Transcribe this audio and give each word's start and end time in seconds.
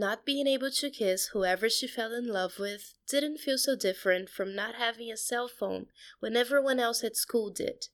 Not 0.00 0.24
being 0.24 0.46
able 0.46 0.70
to 0.70 0.88
kiss 0.88 1.26
whoever 1.26 1.68
she 1.68 1.86
fell 1.86 2.14
in 2.14 2.26
love 2.26 2.58
with 2.58 2.94
didn't 3.06 3.36
feel 3.36 3.58
so 3.58 3.76
different 3.76 4.30
from 4.30 4.54
not 4.54 4.76
having 4.76 5.12
a 5.12 5.16
cell 5.18 5.46
phone 5.46 5.88
when 6.20 6.38
everyone 6.38 6.80
else 6.80 7.04
at 7.04 7.16
school 7.16 7.50
did. 7.50 7.88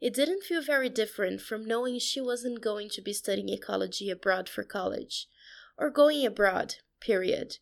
It 0.00 0.14
didn't 0.14 0.44
feel 0.44 0.62
very 0.62 0.88
different 0.88 1.42
from 1.42 1.66
knowing 1.66 1.98
she 1.98 2.22
wasn't 2.22 2.62
going 2.62 2.88
to 2.94 3.02
be 3.02 3.12
studying 3.12 3.50
ecology 3.50 4.08
abroad 4.08 4.48
for 4.48 4.64
college, 4.64 5.28
or 5.76 5.90
going 5.90 6.24
abroad, 6.24 6.76
period. 7.00 7.58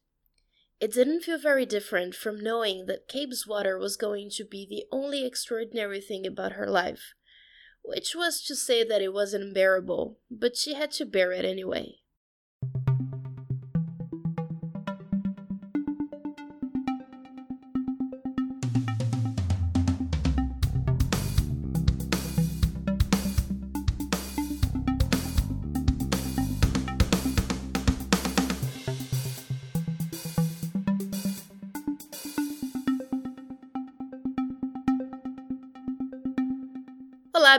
It 0.78 0.92
didn't 0.92 1.22
feel 1.22 1.38
very 1.38 1.66
different 1.66 2.14
from 2.14 2.38
knowing 2.38 2.86
that 2.86 3.08
Cabeswater 3.08 3.76
was 3.76 3.96
going 3.96 4.30
to 4.36 4.44
be 4.44 4.64
the 4.64 4.84
only 4.92 5.26
extraordinary 5.26 6.00
thing 6.00 6.24
about 6.28 6.52
her 6.52 6.70
life, 6.70 7.14
which 7.82 8.14
was 8.14 8.40
to 8.42 8.54
say 8.54 8.84
that 8.84 9.02
it 9.02 9.12
wasn't 9.12 9.42
unbearable, 9.42 10.20
but 10.30 10.56
she 10.56 10.74
had 10.74 10.92
to 10.92 11.04
bear 11.04 11.32
it 11.32 11.44
anyway. 11.44 11.96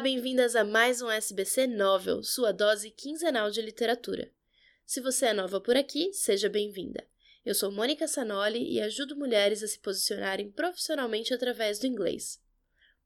Bem-vindas 0.01 0.55
a 0.55 0.63
mais 0.63 0.99
um 0.99 1.11
SBC 1.11 1.67
Novel, 1.67 2.23
sua 2.23 2.51
dose 2.51 2.89
quinzenal 2.89 3.51
de 3.51 3.61
literatura. 3.61 4.31
Se 4.83 4.99
você 4.99 5.27
é 5.27 5.33
nova 5.33 5.61
por 5.61 5.77
aqui, 5.77 6.11
seja 6.11 6.49
bem-vinda. 6.49 7.07
Eu 7.45 7.53
sou 7.53 7.71
Mônica 7.71 8.07
Sanoli 8.07 8.73
e 8.73 8.81
ajudo 8.81 9.15
mulheres 9.15 9.61
a 9.61 9.67
se 9.67 9.77
posicionarem 9.77 10.49
profissionalmente 10.49 11.35
através 11.35 11.77
do 11.77 11.85
inglês. 11.85 12.41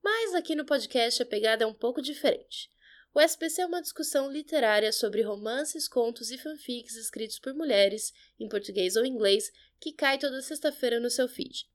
Mas 0.01 0.33
aqui 0.33 0.55
no 0.55 0.63
podcast 0.63 1.21
a 1.21 1.25
pegada 1.25 1.65
é 1.65 1.67
um 1.67 1.73
pouco 1.73 2.01
diferente. 2.01 2.69
O 3.13 3.19
SBC 3.19 3.63
é 3.63 3.65
uma 3.65 3.81
discussão 3.81 4.31
literária 4.31 4.93
sobre 4.93 5.21
romances, 5.21 5.89
contos 5.89 6.31
e 6.31 6.37
fanfics 6.37 6.95
escritos 6.95 7.39
por 7.39 7.53
mulheres, 7.53 8.13
em 8.39 8.47
português 8.47 8.95
ou 8.95 9.05
inglês, 9.05 9.51
que 9.81 9.91
cai 9.91 10.17
toda 10.17 10.41
sexta-feira 10.41 11.01
no 11.01 11.09
seu 11.09 11.27
feed. 11.27 11.69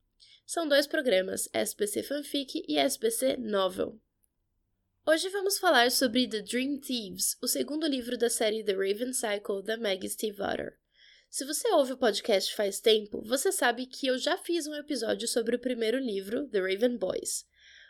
São 0.47 0.67
dois 0.67 0.87
programas, 0.87 1.47
SBC 1.53 2.01
Fanfic 2.01 2.65
e 2.67 2.79
SBC 2.79 3.37
Novel. 3.37 4.01
Hoje 5.03 5.29
vamos 5.29 5.57
falar 5.57 5.89
sobre 5.89 6.27
The 6.27 6.43
Dream 6.43 6.77
Thieves, 6.77 7.35
o 7.41 7.47
segundo 7.47 7.87
livro 7.87 8.15
da 8.19 8.29
série 8.29 8.63
The 8.63 8.73
Raven 8.73 9.13
Cycle 9.13 9.63
da 9.63 9.75
Maggie 9.75 10.07
Stiefvater. 10.07 10.77
Se 11.27 11.43
você 11.43 11.67
ouve 11.71 11.93
o 11.93 11.97
podcast 11.97 12.55
faz 12.55 12.79
tempo, 12.79 13.19
você 13.23 13.51
sabe 13.51 13.87
que 13.87 14.05
eu 14.05 14.19
já 14.19 14.37
fiz 14.37 14.67
um 14.67 14.75
episódio 14.75 15.27
sobre 15.27 15.55
o 15.55 15.59
primeiro 15.59 15.97
livro, 15.97 16.47
The 16.49 16.59
Raven 16.59 16.97
Boys. 16.97 17.47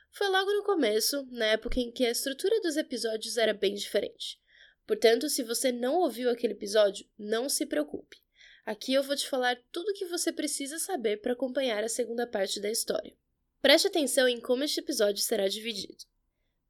Foi 0.09 0.29
logo 0.29 0.53
no 0.53 0.63
começo, 0.63 1.27
na 1.31 1.47
época 1.47 1.81
em 1.81 1.91
que 1.91 2.05
a 2.05 2.11
estrutura 2.11 2.61
dos 2.61 2.77
episódios 2.77 3.35
era 3.35 3.53
bem 3.53 3.73
diferente. 3.73 4.39
Portanto, 4.87 5.27
se 5.27 5.43
você 5.43 5.69
não 5.69 5.95
ouviu 5.95 6.29
aquele 6.29 6.53
episódio, 6.53 7.05
não 7.19 7.49
se 7.49 7.65
preocupe. 7.65 8.23
Aqui 8.65 8.93
eu 8.93 9.03
vou 9.03 9.17
te 9.17 9.27
falar 9.27 9.61
tudo 9.69 9.89
o 9.89 9.93
que 9.93 10.05
você 10.05 10.31
precisa 10.31 10.79
saber 10.79 11.17
para 11.17 11.33
acompanhar 11.33 11.83
a 11.83 11.89
segunda 11.89 12.25
parte 12.25 12.61
da 12.61 12.71
história. 12.71 13.13
Preste 13.61 13.87
atenção 13.87 14.29
em 14.29 14.39
como 14.39 14.63
este 14.63 14.79
episódio 14.79 15.21
será 15.21 15.49
dividido. 15.49 16.09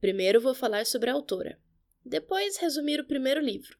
Primeiro 0.02 0.42
vou 0.42 0.56
falar 0.56 0.88
sobre 0.88 1.12
a 1.12 1.14
autora, 1.14 1.60
depois 2.04 2.58
resumir 2.58 3.00
o 3.00 3.06
primeiro 3.06 3.40
livro. 3.40 3.78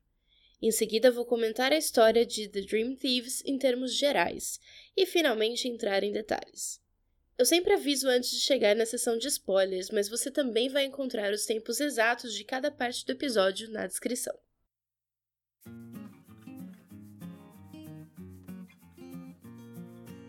Em 0.62 0.70
seguida 0.70 1.10
vou 1.10 1.26
comentar 1.26 1.74
a 1.74 1.78
história 1.78 2.24
de 2.24 2.48
The 2.48 2.62
Dream 2.62 2.96
Thieves 2.96 3.42
em 3.44 3.58
termos 3.58 3.96
gerais 3.96 4.60
e 4.96 5.08
finalmente 5.08 5.68
entrar 5.68 6.04
em 6.04 6.12
detalhes. 6.12 6.80
Eu 7.40 7.46
sempre 7.46 7.74
aviso 7.74 8.08
antes 8.08 8.30
de 8.30 8.40
chegar 8.40 8.76
na 8.76 8.86
seção 8.86 9.18
de 9.18 9.28
spoilers, 9.28 9.90
mas 9.90 10.08
você 10.08 10.30
também 10.30 10.70
vai 10.70 10.86
encontrar 10.86 11.34
os 11.34 11.44
tempos 11.44 11.80
exatos 11.80 12.36
de 12.36 12.44
cada 12.44 12.70
parte 12.70 13.04
do 13.04 13.14
episódio 13.14 13.72
na 13.72 13.88
descrição. 13.88 14.38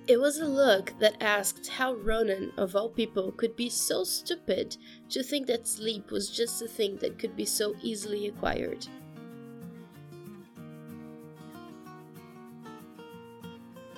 It 0.08 0.20
was 0.20 0.38
a 0.38 0.46
look 0.46 0.92
that 0.98 1.14
asked 1.20 1.68
how 1.68 1.94
Ronan, 1.94 2.52
of 2.56 2.74
all 2.74 2.88
people, 2.88 3.30
could 3.30 3.54
be 3.54 3.68
so 3.68 4.02
stupid 4.02 4.76
to 5.10 5.22
think 5.22 5.46
that 5.46 5.68
sleep 5.68 6.10
was 6.10 6.28
just 6.28 6.60
a 6.60 6.66
thing 6.66 6.96
that 6.96 7.20
could 7.20 7.36
be 7.36 7.44
so 7.44 7.76
easily 7.82 8.26
acquired. 8.26 8.88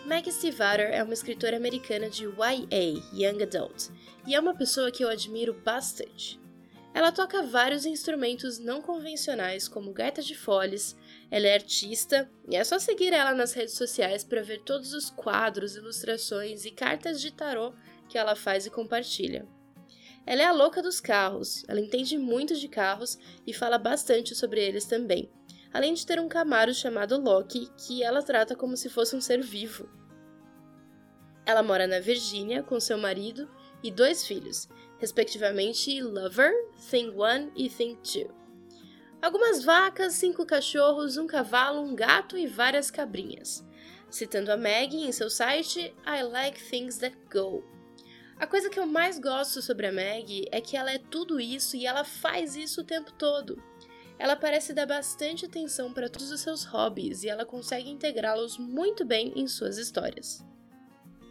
Maggie 0.05 0.31
Stiefvater 0.31 0.91
é 0.93 1.03
uma 1.03 1.15
escritora 1.15 1.57
americana 1.57 2.11
de 2.11 2.25
YA, 2.25 3.03
Young 3.11 3.43
Adult, 3.43 3.89
e 4.27 4.35
é 4.35 4.41
uma 4.41 4.55
pessoa 4.55 4.91
que 4.91 5.03
eu 5.03 5.09
admiro 5.09 5.55
bastante. 5.55 6.39
Ela 6.93 7.11
toca 7.11 7.43
vários 7.43 7.87
instrumentos 7.87 8.59
não 8.59 8.83
convencionais, 8.83 9.67
como 9.67 9.95
gaita 9.95 10.21
de 10.21 10.35
foles, 10.35 10.95
ela 11.35 11.49
é 11.49 11.55
artista 11.55 12.31
e 12.49 12.55
é 12.55 12.63
só 12.63 12.79
seguir 12.79 13.13
ela 13.13 13.35
nas 13.35 13.55
redes 13.55 13.75
sociais 13.75 14.23
para 14.23 14.41
ver 14.41 14.61
todos 14.61 14.95
os 14.95 15.11
quadros, 15.11 15.75
ilustrações 15.75 16.65
e 16.65 16.71
cartas 16.71 17.21
de 17.21 17.33
tarô 17.33 17.75
que 18.09 18.17
ela 18.17 18.37
faz 18.37 18.67
e 18.67 18.71
compartilha. 18.71 19.45
Ela 20.25 20.43
é 20.43 20.45
a 20.45 20.53
louca 20.53 20.81
dos 20.81 21.01
carros, 21.01 21.65
ela 21.67 21.81
entende 21.81 22.17
muito 22.17 22.55
de 22.55 22.69
carros 22.69 23.19
e 23.45 23.53
fala 23.53 23.79
bastante 23.79 24.33
sobre 24.33 24.65
eles 24.65 24.85
também, 24.85 25.29
além 25.73 25.93
de 25.93 26.07
ter 26.07 26.21
um 26.21 26.29
Camaro 26.29 26.73
chamado 26.73 27.21
Loki 27.21 27.69
que 27.77 28.05
ela 28.05 28.23
trata 28.23 28.55
como 28.55 28.77
se 28.77 28.89
fosse 28.89 29.17
um 29.17 29.21
ser 29.21 29.43
vivo. 29.43 29.89
Ela 31.45 31.65
mora 31.65 31.89
na 31.89 31.99
Virgínia 31.99 32.63
com 32.63 32.79
seu 32.79 32.97
marido 32.97 33.51
e 33.83 33.91
dois 33.91 34.25
filhos, 34.25 34.69
respectivamente 35.01 36.01
Lover, 36.01 36.53
Thing 36.89 37.11
1 37.11 37.51
e 37.57 37.69
Thing 37.69 37.97
2. 37.97 38.44
Algumas 39.25 39.65
vacas, 39.65 40.13
cinco 40.13 40.45
cachorros, 40.45 41.17
um 41.17 41.27
cavalo, 41.27 41.81
um 41.81 41.95
gato 41.95 42.37
e 42.37 42.47
várias 42.47 42.91
cabrinhas. 42.91 43.65
Citando 44.11 44.53
a 44.53 44.57
Maggie 44.59 44.99
em 44.99 45.13
seu 45.13 45.31
site 45.31 45.95
I 46.07 46.23
Like 46.23 46.63
Things 46.63 46.99
That 46.99 47.17
Go. 47.33 47.65
A 48.37 48.47
coisa 48.47 48.69
que 48.69 48.79
eu 48.79 48.87
mais 48.87 49.19
gosto 49.19 49.63
sobre 49.63 49.87
a 49.87 49.93
Maggie 49.93 50.47
é 50.53 50.61
que 50.61 50.77
ela 50.77 50.93
é 50.93 50.99
tudo 50.99 51.41
isso 51.41 51.75
e 51.75 51.87
ela 51.87 52.05
faz 52.05 52.55
isso 52.55 52.83
o 52.83 52.85
tempo 52.85 53.15
todo. 53.15 53.57
Ela 54.19 54.37
parece 54.37 54.75
dar 54.75 54.85
bastante 54.85 55.47
atenção 55.47 55.91
para 55.91 56.11
todos 56.11 56.31
os 56.31 56.43
seus 56.43 56.65
hobbies 56.65 57.23
e 57.23 57.31
ela 57.31 57.47
consegue 57.47 57.89
integrá-los 57.89 58.59
muito 58.59 59.07
bem 59.07 59.33
em 59.35 59.49
suas 59.49 59.79
histórias. 59.79 60.45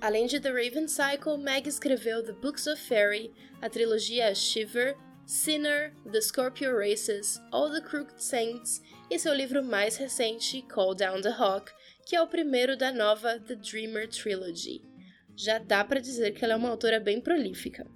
Além 0.01 0.25
de 0.25 0.39
The 0.39 0.49
Raven 0.49 0.87
Cycle, 0.87 1.37
Meg 1.37 1.69
escreveu 1.69 2.23
The 2.23 2.33
Books 2.33 2.65
of 2.65 2.81
Fairy, 2.81 3.31
a 3.61 3.69
trilogia 3.69 4.33
Shiver, 4.33 4.97
Sinner, 5.25 5.93
The 6.11 6.19
Scorpio 6.21 6.75
Races, 6.75 7.39
All 7.51 7.71
the 7.71 7.81
Crooked 7.81 8.21
Saints 8.21 8.81
e 9.09 9.17
seu 9.17 9.33
livro 9.33 9.63
mais 9.63 9.95
recente, 9.95 10.61
Call 10.63 10.93
Down 10.93 11.21
the 11.21 11.29
Hawk, 11.29 11.71
que 12.05 12.15
é 12.15 12.21
o 12.21 12.27
primeiro 12.27 12.75
da 12.75 12.91
nova 12.91 13.39
The 13.39 13.55
Dreamer 13.55 14.09
Trilogy. 14.09 14.83
Já 15.35 15.59
dá 15.59 15.83
para 15.83 16.01
dizer 16.01 16.33
que 16.33 16.43
ela 16.43 16.53
é 16.53 16.57
uma 16.57 16.69
autora 16.69 16.99
bem 16.99 17.21
prolífica. 17.21 17.87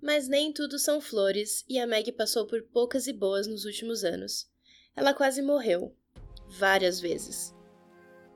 Mas 0.00 0.28
nem 0.28 0.52
tudo 0.52 0.78
são 0.78 1.00
flores, 1.00 1.64
e 1.68 1.78
a 1.78 1.86
Meg 1.86 2.12
passou 2.12 2.46
por 2.46 2.62
poucas 2.62 3.06
e 3.06 3.12
boas 3.12 3.46
nos 3.46 3.64
últimos 3.64 4.02
anos. 4.04 4.48
Ela 4.96 5.12
quase 5.12 5.42
morreu. 5.42 5.94
Várias 6.48 7.00
vezes. 7.00 7.54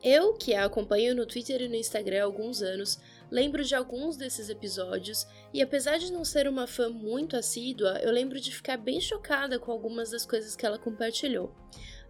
Eu, 0.03 0.34
que 0.34 0.54
a 0.54 0.66
acompanho 0.66 1.14
no 1.14 1.26
Twitter 1.26 1.62
e 1.62 1.69
no 1.69 1.75
Instagram 1.76 2.20
há 2.20 2.25
alguns 2.25 2.60
anos, 2.60 2.98
lembro 3.30 3.64
de 3.64 3.74
alguns 3.74 4.16
desses 4.16 4.48
episódios 4.48 5.26
e 5.52 5.62
apesar 5.62 5.98
de 5.98 6.12
não 6.12 6.24
ser 6.24 6.48
uma 6.48 6.66
fã 6.66 6.88
muito 6.88 7.36
assídua, 7.36 7.98
eu 8.02 8.10
lembro 8.10 8.40
de 8.40 8.54
ficar 8.54 8.76
bem 8.76 9.00
chocada 9.00 9.58
com 9.58 9.72
algumas 9.72 10.10
das 10.10 10.24
coisas 10.24 10.54
que 10.54 10.64
ela 10.64 10.78
compartilhou. 10.78 11.54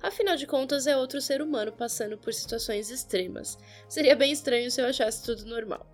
Afinal 0.03 0.37
de 0.37 0.47
contas, 0.47 0.87
é 0.87 0.97
outro 0.97 1.21
ser 1.21 1.41
humano 1.41 1.73
passando 1.73 2.19
por 2.19 2.35
situações 2.35 2.91
extremas. 2.91 3.57
Seria 3.89 4.15
bem 4.15 4.33
estranho 4.33 4.71
se 4.71 4.81
eu 4.81 4.87
achasse 4.87 5.25
tudo 5.25 5.47
normal. 5.47 5.87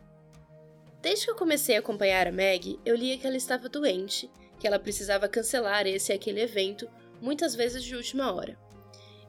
Desde 1.01 1.25
que 1.25 1.31
eu 1.31 1.37
comecei 1.37 1.77
a 1.77 1.79
acompanhar 1.79 2.27
a 2.27 2.33
Meg, 2.33 2.79
eu 2.85 2.97
lia 2.97 3.17
que 3.17 3.27
ela 3.27 3.37
estava 3.37 3.69
doente, 3.69 4.31
que 4.59 4.67
ela 4.67 4.79
precisava 4.79 5.29
cancelar 5.29 5.87
esse 5.87 6.13
e 6.13 6.15
aquele 6.15 6.41
evento, 6.41 6.91
muitas 7.21 7.55
vezes 7.55 7.85
de 7.85 7.95
última 7.95 8.33
hora. 8.33 8.59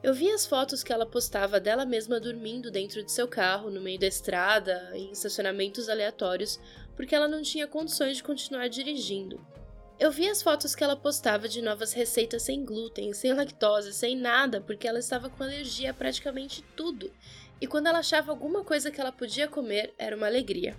Eu 0.02 0.12
vi 0.12 0.28
as 0.32 0.44
fotos 0.44 0.82
que 0.82 0.92
ela 0.92 1.06
postava 1.06 1.60
dela 1.60 1.86
mesma 1.86 2.18
dormindo 2.18 2.72
dentro 2.72 3.04
de 3.04 3.12
seu 3.12 3.28
carro, 3.28 3.70
no 3.70 3.80
meio 3.80 4.00
da 4.00 4.06
estrada, 4.08 4.90
em 4.94 5.12
estacionamentos 5.12 5.88
aleatórios, 5.88 6.58
porque 6.96 7.14
ela 7.14 7.28
não 7.28 7.40
tinha 7.40 7.68
condições 7.68 8.16
de 8.16 8.24
continuar 8.24 8.68
dirigindo. 8.68 9.40
Eu 10.00 10.10
vi 10.10 10.28
as 10.28 10.42
fotos 10.42 10.74
que 10.74 10.82
ela 10.82 10.96
postava 10.96 11.48
de 11.48 11.62
novas 11.62 11.92
receitas 11.92 12.42
sem 12.42 12.64
glúten, 12.64 13.12
sem 13.12 13.32
lactose, 13.32 13.92
sem 13.92 14.16
nada, 14.16 14.60
porque 14.60 14.88
ela 14.88 14.98
estava 14.98 15.30
com 15.30 15.44
alergia 15.44 15.92
a 15.92 15.94
praticamente 15.94 16.64
tudo. 16.74 17.12
E 17.60 17.68
quando 17.68 17.86
ela 17.86 18.00
achava 18.00 18.32
alguma 18.32 18.64
coisa 18.64 18.90
que 18.90 19.00
ela 19.00 19.12
podia 19.12 19.46
comer, 19.46 19.94
era 19.96 20.16
uma 20.16 20.26
alegria. 20.26 20.76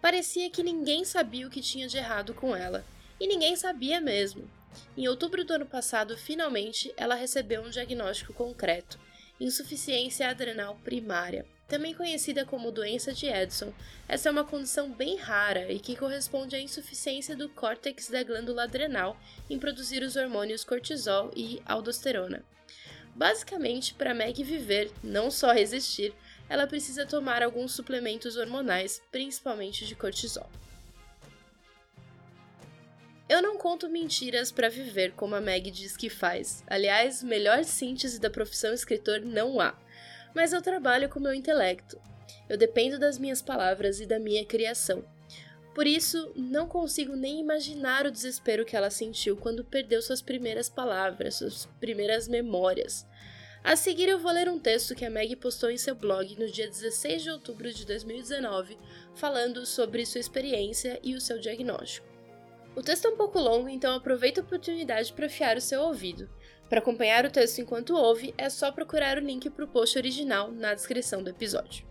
Parecia 0.00 0.48
que 0.48 0.62
ninguém 0.62 1.04
sabia 1.04 1.44
o 1.44 1.50
que 1.50 1.60
tinha 1.60 1.88
de 1.88 1.96
errado 1.96 2.32
com 2.32 2.54
ela, 2.54 2.84
e 3.18 3.26
ninguém 3.26 3.56
sabia 3.56 4.00
mesmo. 4.00 4.48
Em 4.96 5.08
outubro 5.08 5.44
do 5.44 5.52
ano 5.54 5.66
passado, 5.66 6.16
finalmente, 6.16 6.92
ela 6.96 7.14
recebeu 7.14 7.62
um 7.62 7.70
diagnóstico 7.70 8.32
concreto: 8.32 8.98
insuficiência 9.40 10.28
adrenal 10.28 10.76
primária. 10.84 11.46
Também 11.68 11.94
conhecida 11.94 12.44
como 12.44 12.70
doença 12.70 13.12
de 13.12 13.26
Edson, 13.26 13.74
essa 14.06 14.28
é 14.28 14.32
uma 14.32 14.44
condição 14.44 14.90
bem 14.90 15.16
rara 15.16 15.72
e 15.72 15.80
que 15.80 15.96
corresponde 15.96 16.54
à 16.54 16.60
insuficiência 16.60 17.34
do 17.34 17.48
córtex 17.48 18.08
da 18.08 18.22
glândula 18.22 18.62
adrenal 18.62 19.18
em 19.50 19.58
produzir 19.58 20.02
os 20.04 20.14
hormônios 20.14 20.62
cortisol 20.62 21.32
e 21.34 21.60
aldosterona. 21.66 22.44
Basicamente, 23.16 23.94
para 23.94 24.14
Meg 24.14 24.44
viver, 24.44 24.92
não 25.02 25.30
só 25.30 25.52
resistir, 25.52 26.14
ela 26.48 26.66
precisa 26.66 27.04
tomar 27.04 27.42
alguns 27.42 27.72
suplementos 27.72 28.36
hormonais, 28.36 29.02
principalmente 29.10 29.86
de 29.86 29.96
cortisol. 29.96 30.48
Eu 33.28 33.42
não 33.42 33.58
conto 33.58 33.88
mentiras 33.88 34.52
para 34.52 34.68
viver 34.68 35.12
como 35.12 35.34
a 35.34 35.40
Meg 35.40 35.68
diz 35.72 35.96
que 35.96 36.08
faz. 36.08 36.62
Aliás, 36.64 37.24
melhor 37.24 37.64
síntese 37.64 38.20
da 38.20 38.30
profissão 38.30 38.72
escritor 38.72 39.20
não 39.20 39.60
há. 39.60 39.76
Mas 40.32 40.52
eu 40.52 40.62
trabalho 40.62 41.08
com 41.08 41.18
meu 41.18 41.34
intelecto. 41.34 42.00
Eu 42.48 42.56
dependo 42.56 43.00
das 43.00 43.18
minhas 43.18 43.42
palavras 43.42 44.00
e 44.00 44.06
da 44.06 44.20
minha 44.20 44.44
criação. 44.44 45.04
Por 45.74 45.88
isso, 45.88 46.32
não 46.36 46.68
consigo 46.68 47.16
nem 47.16 47.40
imaginar 47.40 48.06
o 48.06 48.12
desespero 48.12 48.64
que 48.64 48.76
ela 48.76 48.90
sentiu 48.90 49.36
quando 49.36 49.64
perdeu 49.64 50.00
suas 50.00 50.22
primeiras 50.22 50.68
palavras, 50.68 51.34
suas 51.34 51.66
primeiras 51.80 52.28
memórias. 52.28 53.04
A 53.64 53.74
seguir, 53.74 54.08
eu 54.08 54.20
vou 54.20 54.30
ler 54.30 54.48
um 54.48 54.60
texto 54.60 54.94
que 54.94 55.04
a 55.04 55.10
Meg 55.10 55.34
postou 55.34 55.68
em 55.68 55.76
seu 55.76 55.96
blog 55.96 56.38
no 56.38 56.48
dia 56.48 56.68
16 56.68 57.24
de 57.24 57.30
outubro 57.30 57.72
de 57.72 57.84
2019, 57.84 58.78
falando 59.16 59.66
sobre 59.66 60.06
sua 60.06 60.20
experiência 60.20 61.00
e 61.02 61.16
o 61.16 61.20
seu 61.20 61.40
diagnóstico. 61.40 62.15
O 62.76 62.82
texto 62.82 63.06
é 63.06 63.08
um 63.08 63.16
pouco 63.16 63.38
longo, 63.38 63.70
então 63.70 63.96
aproveita 63.96 64.42
a 64.42 64.44
oportunidade 64.44 65.10
para 65.14 65.26
afiar 65.26 65.56
o 65.56 65.60
seu 65.62 65.80
ouvido. 65.80 66.28
Para 66.68 66.78
acompanhar 66.78 67.24
o 67.24 67.30
texto 67.30 67.58
enquanto 67.58 67.96
ouve, 67.96 68.34
é 68.36 68.50
só 68.50 68.70
procurar 68.70 69.16
o 69.16 69.20
link 69.20 69.48
para 69.48 69.64
o 69.64 69.68
post 69.68 69.96
original 69.96 70.52
na 70.52 70.74
descrição 70.74 71.22
do 71.22 71.30
episódio. 71.30 71.86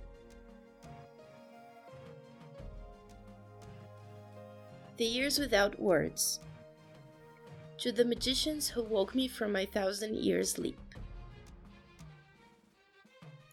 The 4.95 5.05
Years 5.05 5.39
Without 5.39 5.75
Words 5.81 6.39
To 7.79 7.91
the 7.91 8.05
magicians 8.05 8.69
who 8.69 8.83
woke 8.83 9.15
me 9.15 9.27
from 9.27 9.51
my 9.51 9.65
thousand 9.65 10.15
years 10.15 10.51
sleep. 10.51 10.84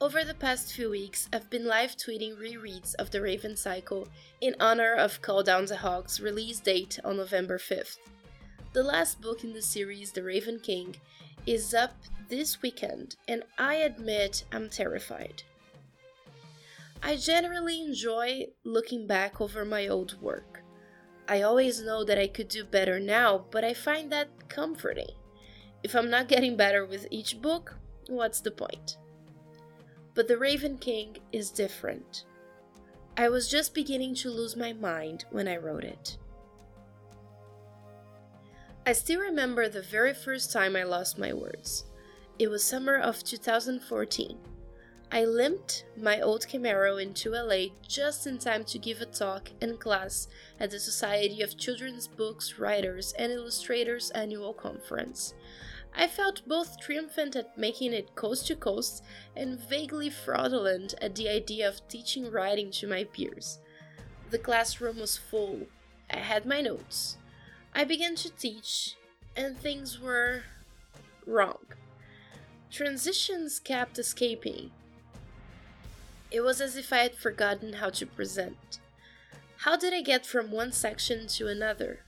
Over 0.03 0.25
the 0.25 0.35
past 0.35 0.73
few 0.73 0.91
weeks, 0.91 1.29
I've 1.33 1.49
been 1.49 1.65
live 1.65 1.97
tweeting 1.97 2.37
rereads 2.37 2.97
of 2.97 3.13
The 3.13 3.21
Raven 3.21 3.57
Cycle 3.57 4.09
in 4.41 4.57
honor 4.59 4.95
of 4.95 5.23
Call 5.23 5.45
Down 5.45 5.67
the 5.67 5.77
Hawk's 5.77 6.19
release 6.19 6.59
date 6.59 6.99
on 7.05 7.19
November 7.19 7.57
5th. 7.57 7.99
The 8.73 8.83
last 8.83 9.21
book 9.21 9.45
in 9.45 9.53
the 9.53 9.63
series, 9.63 10.11
The 10.11 10.25
Raven 10.25 10.59
King, 10.59 10.97
is 11.47 11.73
up 11.73 11.95
this 12.29 12.61
weekend, 12.63 13.15
and 13.29 13.45
I 13.57 13.77
admit 13.77 14.43
I'm 14.51 14.69
terrified. 14.69 15.45
I 17.01 17.15
generally 17.15 17.81
enjoy 17.81 18.47
looking 18.65 19.07
back 19.07 19.41
over 19.41 19.65
my 19.65 19.87
old 19.87 20.21
work. 20.21 20.65
I 21.29 21.43
always 21.43 21.81
know 21.81 22.03
that 22.03 22.19
I 22.19 22.27
could 22.27 22.49
do 22.49 22.65
better 22.65 22.99
now, 22.99 23.45
but 23.53 23.63
I 23.63 23.73
find 23.73 24.11
that 24.11 24.49
comforting. 24.49 25.15
If 25.85 25.95
I'm 25.95 26.11
not 26.11 26.27
getting 26.27 26.57
better 26.57 26.85
with 26.85 27.07
each 27.13 27.41
book, 27.41 27.77
what's 28.09 28.41
the 28.41 28.51
point? 28.51 28.97
But 30.15 30.29
The 30.29 30.37
Raven 30.37 30.77
King 30.79 31.17
is 31.33 31.51
different. 31.51 32.25
I 33.17 33.29
was 33.29 33.51
just 33.51 33.75
beginning 33.75 34.15
to 34.17 34.31
lose 34.31 34.57
my 34.57 34.73
mind 34.73 35.25
when 35.31 35.49
I 35.49 35.57
wrote 35.57 35.85
it. 35.85 36.19
I 38.85 38.93
still 38.93 39.21
remember 39.21 39.69
the 39.69 39.83
very 39.83 40.13
first 40.13 40.53
time 40.53 40.77
I 40.77 40.83
lost 40.83 41.19
my 41.19 41.33
words. 41.33 41.85
It 42.39 42.49
was 42.49 42.65
summer 42.65 42.97
of 42.97 43.23
2014. 43.23 44.39
I 45.15 45.25
limped 45.25 45.85
my 45.97 46.21
old 46.21 46.47
Camaro 46.49 47.01
into 47.01 47.31
LA 47.31 47.75
just 47.87 48.27
in 48.27 48.39
time 48.39 48.65
to 48.65 48.79
give 48.79 49.01
a 49.01 49.07
talk 49.07 49.51
and 49.61 49.79
class 49.79 50.27
at 50.59 50.71
the 50.71 50.81
Society 50.81 51.43
of 51.43 51.59
Children's 51.59 52.09
Books 52.09 52.59
Writers 52.59 53.13
and 53.19 53.31
Illustrators 53.31 54.11
annual 54.11 54.55
conference. 54.55 55.35
I 55.95 56.07
felt 56.07 56.47
both 56.49 56.81
triumphant 56.81 57.37
at 57.37 57.59
making 57.59 57.93
it 57.93 58.15
coast 58.15 58.47
to 58.47 58.57
coast 58.57 59.05
and 59.37 59.61
vaguely 59.61 60.11
fraudulent 60.11 60.95
at 61.01 61.15
the 61.15 61.29
idea 61.29 61.69
of 61.69 61.87
teaching 61.89 62.31
writing 62.31 62.71
to 62.73 62.87
my 62.87 63.05
peers. 63.05 63.59
The 64.31 64.39
classroom 64.39 64.99
was 64.99 65.19
full. 65.19 65.67
I 66.11 66.17
had 66.17 66.47
my 66.47 66.61
notes. 66.63 67.19
I 67.75 67.85
began 67.85 68.15
to 68.17 68.31
teach, 68.31 68.97
and 69.37 69.57
things 69.57 70.01
were 70.01 70.45
wrong. 71.27 71.67
Transitions 72.71 73.61
kept 73.61 73.99
escaping. 73.99 74.71
It 76.31 76.41
was 76.41 76.63
as 76.63 76.77
if 76.77 76.93
I 76.93 76.99
had 76.99 77.15
forgotten 77.15 77.75
how 77.75 77.91
to 77.91 78.07
present. 78.07 78.81
How 79.59 79.77
did 79.77 79.93
I 79.93 80.01
get 80.01 80.25
from 80.25 80.51
one 80.51 80.73
section 80.73 81.27
to 81.29 81.49
another? 81.49 82.01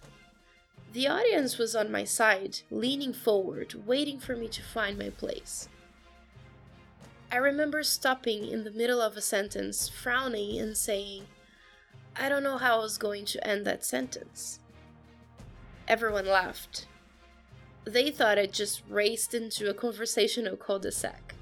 The 0.94 1.08
audience 1.08 1.58
was 1.58 1.75
on 1.75 1.91
my 1.91 2.05
side, 2.05 2.61
leaning 2.70 3.12
forward, 3.12 3.75
waiting 3.85 4.20
for 4.20 4.37
me 4.37 4.46
to 4.46 4.62
find 4.62 4.96
my 4.96 5.11
place. 5.11 5.69
I 7.32 7.38
remember 7.38 7.82
stopping 7.82 8.46
in 8.46 8.62
the 8.62 8.70
middle 8.70 9.00
of 9.00 9.17
a 9.17 9.20
sentence, 9.20 9.88
frowning, 9.88 10.56
and 10.61 10.76
saying, 10.76 11.25
I 12.14 12.29
don't 12.29 12.44
know 12.44 12.58
how 12.58 12.79
I 12.79 12.82
was 12.82 12.96
going 12.96 13.25
to 13.25 13.44
end 13.44 13.67
that 13.67 13.85
sentence. 13.85 14.61
Everyone 15.88 16.26
laughed. 16.26 16.87
They 17.85 18.12
thought 18.12 18.38
I'd 18.38 18.52
just 18.52 18.82
raced 18.88 19.35
into 19.35 19.69
a 19.69 19.75
conversational 19.75 20.56
cul 20.56 20.79
de 20.79 20.93
sac. 20.93 21.35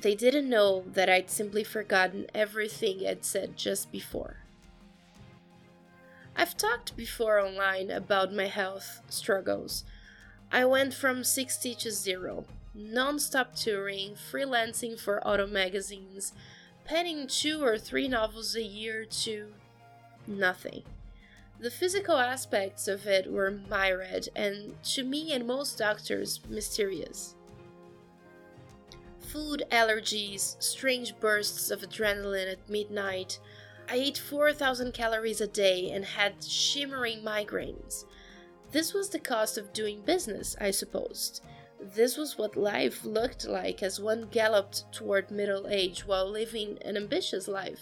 They 0.00 0.16
didn't 0.16 0.50
know 0.50 0.82
that 0.88 1.08
I'd 1.08 1.30
simply 1.30 1.62
forgotten 1.62 2.26
everything 2.34 3.06
I'd 3.06 3.24
said 3.24 3.56
just 3.56 3.92
before. 3.92 4.39
I've 6.36 6.56
talked 6.56 6.96
before 6.96 7.38
online 7.38 7.90
about 7.90 8.32
my 8.32 8.46
health 8.46 9.00
struggles. 9.08 9.84
I 10.52 10.64
went 10.64 10.94
from 10.94 11.22
60 11.22 11.74
to 11.76 11.90
0, 11.90 12.44
non 12.74 13.18
stop 13.18 13.54
touring, 13.54 14.14
freelancing 14.14 14.98
for 14.98 15.26
auto 15.26 15.46
magazines, 15.46 16.32
penning 16.84 17.26
two 17.26 17.62
or 17.62 17.78
three 17.78 18.08
novels 18.08 18.54
a 18.56 18.62
year 18.62 19.04
to 19.04 19.52
nothing. 20.26 20.82
The 21.60 21.70
physical 21.70 22.16
aspects 22.16 22.88
of 22.88 23.06
it 23.06 23.30
were 23.30 23.50
myriad 23.50 24.28
and, 24.34 24.82
to 24.94 25.04
me 25.04 25.32
and 25.32 25.46
most 25.46 25.76
doctors, 25.76 26.40
mysterious. 26.48 27.34
Food 29.20 29.64
allergies, 29.70 30.56
strange 30.60 31.14
bursts 31.20 31.70
of 31.70 31.82
adrenaline 31.82 32.50
at 32.50 32.68
midnight, 32.68 33.38
I 33.90 33.96
ate 33.96 34.18
4,000 34.18 34.94
calories 34.94 35.40
a 35.40 35.48
day 35.48 35.90
and 35.90 36.04
had 36.04 36.44
shimmering 36.44 37.22
migraines. 37.24 38.04
This 38.70 38.94
was 38.94 39.08
the 39.08 39.18
cost 39.18 39.58
of 39.58 39.72
doing 39.72 40.02
business, 40.02 40.54
I 40.60 40.70
supposed. 40.70 41.42
This 41.80 42.16
was 42.16 42.38
what 42.38 42.56
life 42.56 43.04
looked 43.04 43.48
like 43.48 43.82
as 43.82 43.98
one 43.98 44.28
galloped 44.30 44.84
toward 44.92 45.32
middle 45.32 45.66
age 45.66 46.06
while 46.06 46.30
living 46.30 46.78
an 46.84 46.96
ambitious 46.96 47.48
life. 47.48 47.80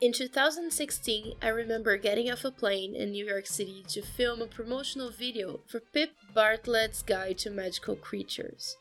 In 0.00 0.12
2016, 0.12 1.34
I 1.42 1.48
remember 1.48 1.96
getting 1.96 2.30
off 2.30 2.44
a 2.44 2.52
plane 2.52 2.94
in 2.94 3.10
New 3.10 3.26
York 3.26 3.48
City 3.48 3.82
to 3.88 4.02
film 4.02 4.40
a 4.40 4.46
promotional 4.46 5.10
video 5.10 5.58
for 5.66 5.80
Pip 5.80 6.10
Bartlett's 6.32 7.02
Guide 7.02 7.38
to 7.38 7.50
Magical 7.50 7.96
Creatures. 7.96 8.76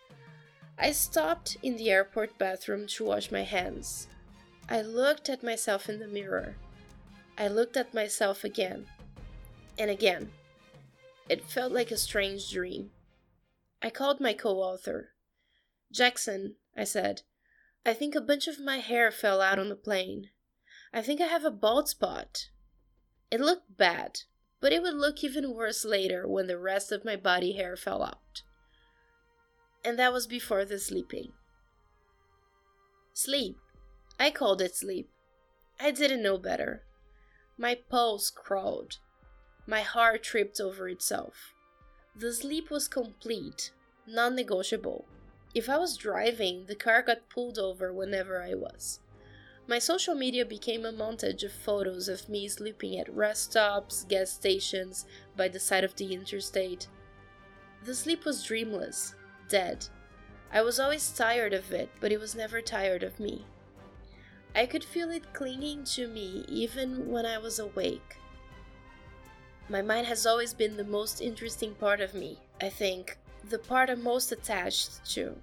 I 0.78 0.92
stopped 0.92 1.58
in 1.64 1.78
the 1.78 1.90
airport 1.90 2.38
bathroom 2.38 2.86
to 2.90 3.06
wash 3.06 3.32
my 3.32 3.42
hands. 3.42 4.08
I 4.70 4.82
looked 4.82 5.30
at 5.30 5.44
myself 5.44 5.88
in 5.88 6.00
the 6.00 6.08
mirror. 6.08 6.58
I 7.38 7.48
looked 7.48 7.78
at 7.78 7.94
myself 7.94 8.44
again 8.44 8.88
and 9.80 9.90
again. 9.90 10.32
It 11.30 11.46
felt 11.46 11.72
like 11.72 11.90
a 11.90 11.98
strange 11.98 12.52
dream. 12.52 12.92
I 13.82 13.90
called 13.90 14.20
my 14.20 14.34
co 14.34 14.58
author. 14.58 15.12
Jackson, 15.92 16.56
I 16.76 16.84
said, 16.84 17.22
I 17.86 17.94
think 17.94 18.14
a 18.14 18.22
bunch 18.22 18.48
of 18.48 18.60
my 18.60 18.78
hair 18.80 19.10
fell 19.10 19.40
out 19.40 19.58
on 19.58 19.70
the 19.70 19.76
plane. 19.76 20.32
I 20.94 21.02
think 21.02 21.22
I 21.22 21.28
have 21.28 21.46
a 21.46 21.52
bald 21.52 21.88
spot. 21.88 22.50
It 23.32 23.40
looked 23.40 23.78
bad, 23.78 24.22
but 24.60 24.74
it 24.74 24.82
would 24.82 24.96
look 24.96 25.24
even 25.24 25.54
worse 25.54 25.86
later 25.86 26.28
when 26.28 26.48
the 26.48 26.58
rest 26.60 26.92
of 26.92 27.06
my 27.06 27.16
body 27.16 27.54
hair 27.54 27.78
fell 27.78 28.04
out. 28.04 28.42
And 29.86 29.98
that 29.98 30.12
was 30.12 30.28
before 30.28 30.66
the 30.66 30.80
sleeping. 30.80 31.32
Sleep 33.14 33.58
I 34.20 34.32
called 34.32 34.62
it 34.62 34.76
sleep. 34.76 35.10
I 35.80 35.92
didn't 35.92 36.24
know 36.24 36.38
better. 36.38 36.84
My 37.58 37.76
pulse 37.76 38.30
crawled. 38.30 38.98
My 39.68 39.82
heart 39.82 40.24
tripped 40.24 40.60
over 40.60 40.90
itself. 40.90 41.54
The 42.16 42.34
sleep 42.34 42.72
was 42.72 42.88
complete, 42.88 43.72
non 44.08 44.36
negotiable. 44.36 45.06
If 45.54 45.70
I 45.70 45.78
was 45.78 45.98
driving, 45.98 46.66
the 46.66 46.76
car 46.76 47.02
got 47.04 47.30
pulled 47.30 47.60
over 47.60 47.94
whenever 47.94 48.42
I 48.42 48.54
was. 48.56 49.00
My 49.68 49.80
social 49.80 50.16
media 50.16 50.46
became 50.46 50.86
a 50.86 50.94
montage 50.94 51.44
of 51.44 51.52
photos 51.52 52.08
of 52.08 52.30
me 52.30 52.48
sleeping 52.48 52.98
at 52.98 53.14
rest 53.14 53.52
stops, 53.52 54.06
gas 54.08 54.32
stations, 54.32 55.06
by 55.36 55.48
the 55.48 55.60
side 55.60 55.84
of 55.84 55.96
the 55.96 56.14
interstate. 56.14 56.88
The 57.84 57.94
sleep 57.94 58.26
was 58.26 58.44
dreamless, 58.44 59.14
dead. 59.50 59.88
I 60.52 60.62
was 60.62 60.80
always 60.80 61.12
tired 61.12 61.54
of 61.54 61.72
it, 61.72 61.90
but 62.00 62.12
it 62.12 62.20
was 62.20 62.34
never 62.34 62.62
tired 62.62 63.04
of 63.04 63.20
me. 63.20 63.46
I 64.56 64.66
could 64.66 64.84
feel 64.84 65.12
it 65.12 65.34
clinging 65.34 65.84
to 65.96 66.08
me 66.08 66.46
even 66.48 67.10
when 67.12 67.26
I 67.26 67.38
was 67.38 67.60
awake. 67.60 68.18
My 69.70 69.82
mind 69.82 70.08
has 70.08 70.26
always 70.26 70.54
been 70.54 70.78
the 70.78 70.84
most 70.84 71.22
interesting 71.22 71.76
part 71.76 72.00
of 72.00 72.14
me, 72.14 72.40
I 72.62 72.70
think, 72.70 73.18
the 73.50 73.60
part 73.60 73.90
I'm 73.90 74.04
most 74.04 74.32
attached 74.32 75.06
to. 75.14 75.36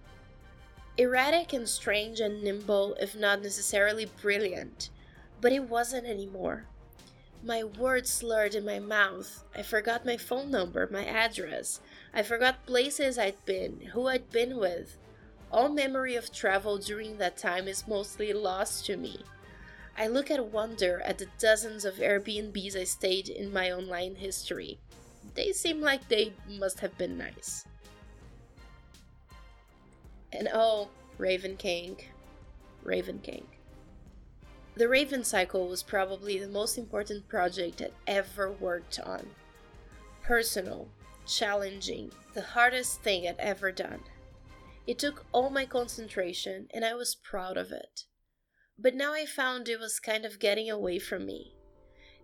Erratic 0.97 1.53
and 1.53 1.69
strange 1.69 2.21
and 2.21 2.43
nimble, 2.43 2.95
if 3.01 3.15
not 3.15 3.43
necessarily 3.43 4.07
brilliant, 4.23 4.91
but 5.41 5.53
it 5.53 5.69
wasn't 5.69 6.07
anymore. 6.07 6.65
My 7.43 7.63
words 7.63 8.11
slurred 8.11 8.55
in 8.55 8.65
my 8.65 8.79
mouth. 8.79 9.45
I 9.55 9.63
forgot 9.63 10.07
my 10.07 10.17
phone 10.17 10.51
number, 10.51 10.89
my 10.91 11.05
address. 11.05 11.81
I 12.15 12.23
forgot 12.23 12.65
places 12.65 13.19
I'd 13.19 13.45
been, 13.45 13.91
who 13.93 14.07
I'd 14.07 14.31
been 14.31 14.57
with. 14.57 14.97
All 15.51 15.69
memory 15.69 16.17
of 16.17 16.33
travel 16.33 16.79
during 16.79 17.19
that 17.19 17.37
time 17.37 17.69
is 17.69 17.87
mostly 17.87 18.33
lost 18.33 18.87
to 18.87 18.97
me. 18.97 19.21
I 19.97 20.09
look 20.09 20.31
at 20.31 20.45
wonder 20.47 21.01
at 21.05 21.19
the 21.19 21.29
dozens 21.39 21.85
of 21.85 21.95
Airbnbs 21.95 22.77
I 22.77 22.85
stayed 22.85 23.29
in 23.29 23.53
my 23.53 23.71
online 23.71 24.17
history. 24.17 24.79
They 25.35 25.53
seem 25.53 25.81
like 25.81 26.09
they 26.09 26.33
must 26.49 26.81
have 26.81 26.99
been 26.99 27.17
nice. 27.17 27.65
And 30.33 30.49
oh, 30.53 30.89
Raven 31.17 31.57
King. 31.57 31.97
Raven 32.83 33.21
King. 33.23 33.47
The 34.75 34.89
Raven 34.89 35.23
Cycle 35.23 35.69
was 35.69 35.85
probably 35.85 36.39
the 36.39 36.49
most 36.49 36.77
important 36.77 37.29
project 37.29 37.81
I'd 37.81 37.93
ever 38.09 38.51
worked 38.51 38.99
on. 38.99 39.25
Personal, 40.23 40.89
challenging, 41.27 42.11
the 42.35 42.43
hardest 42.43 43.01
thing 43.03 43.29
I'd 43.29 43.39
ever 43.39 43.71
done. 43.71 44.01
It 44.87 44.99
took 44.99 45.25
all 45.33 45.51
my 45.51 45.65
concentration, 45.65 46.69
and 46.73 46.85
I 46.85 46.95
was 46.95 47.15
proud 47.15 47.57
of 47.57 47.73
it. 47.73 48.05
But 48.79 48.95
now 48.95 49.13
I 49.13 49.25
found 49.25 49.69
it 49.69 49.81
was 49.81 49.99
kind 50.01 50.25
of 50.25 50.39
getting 50.39 50.71
away 50.71 50.99
from 50.99 51.25
me. 51.25 51.55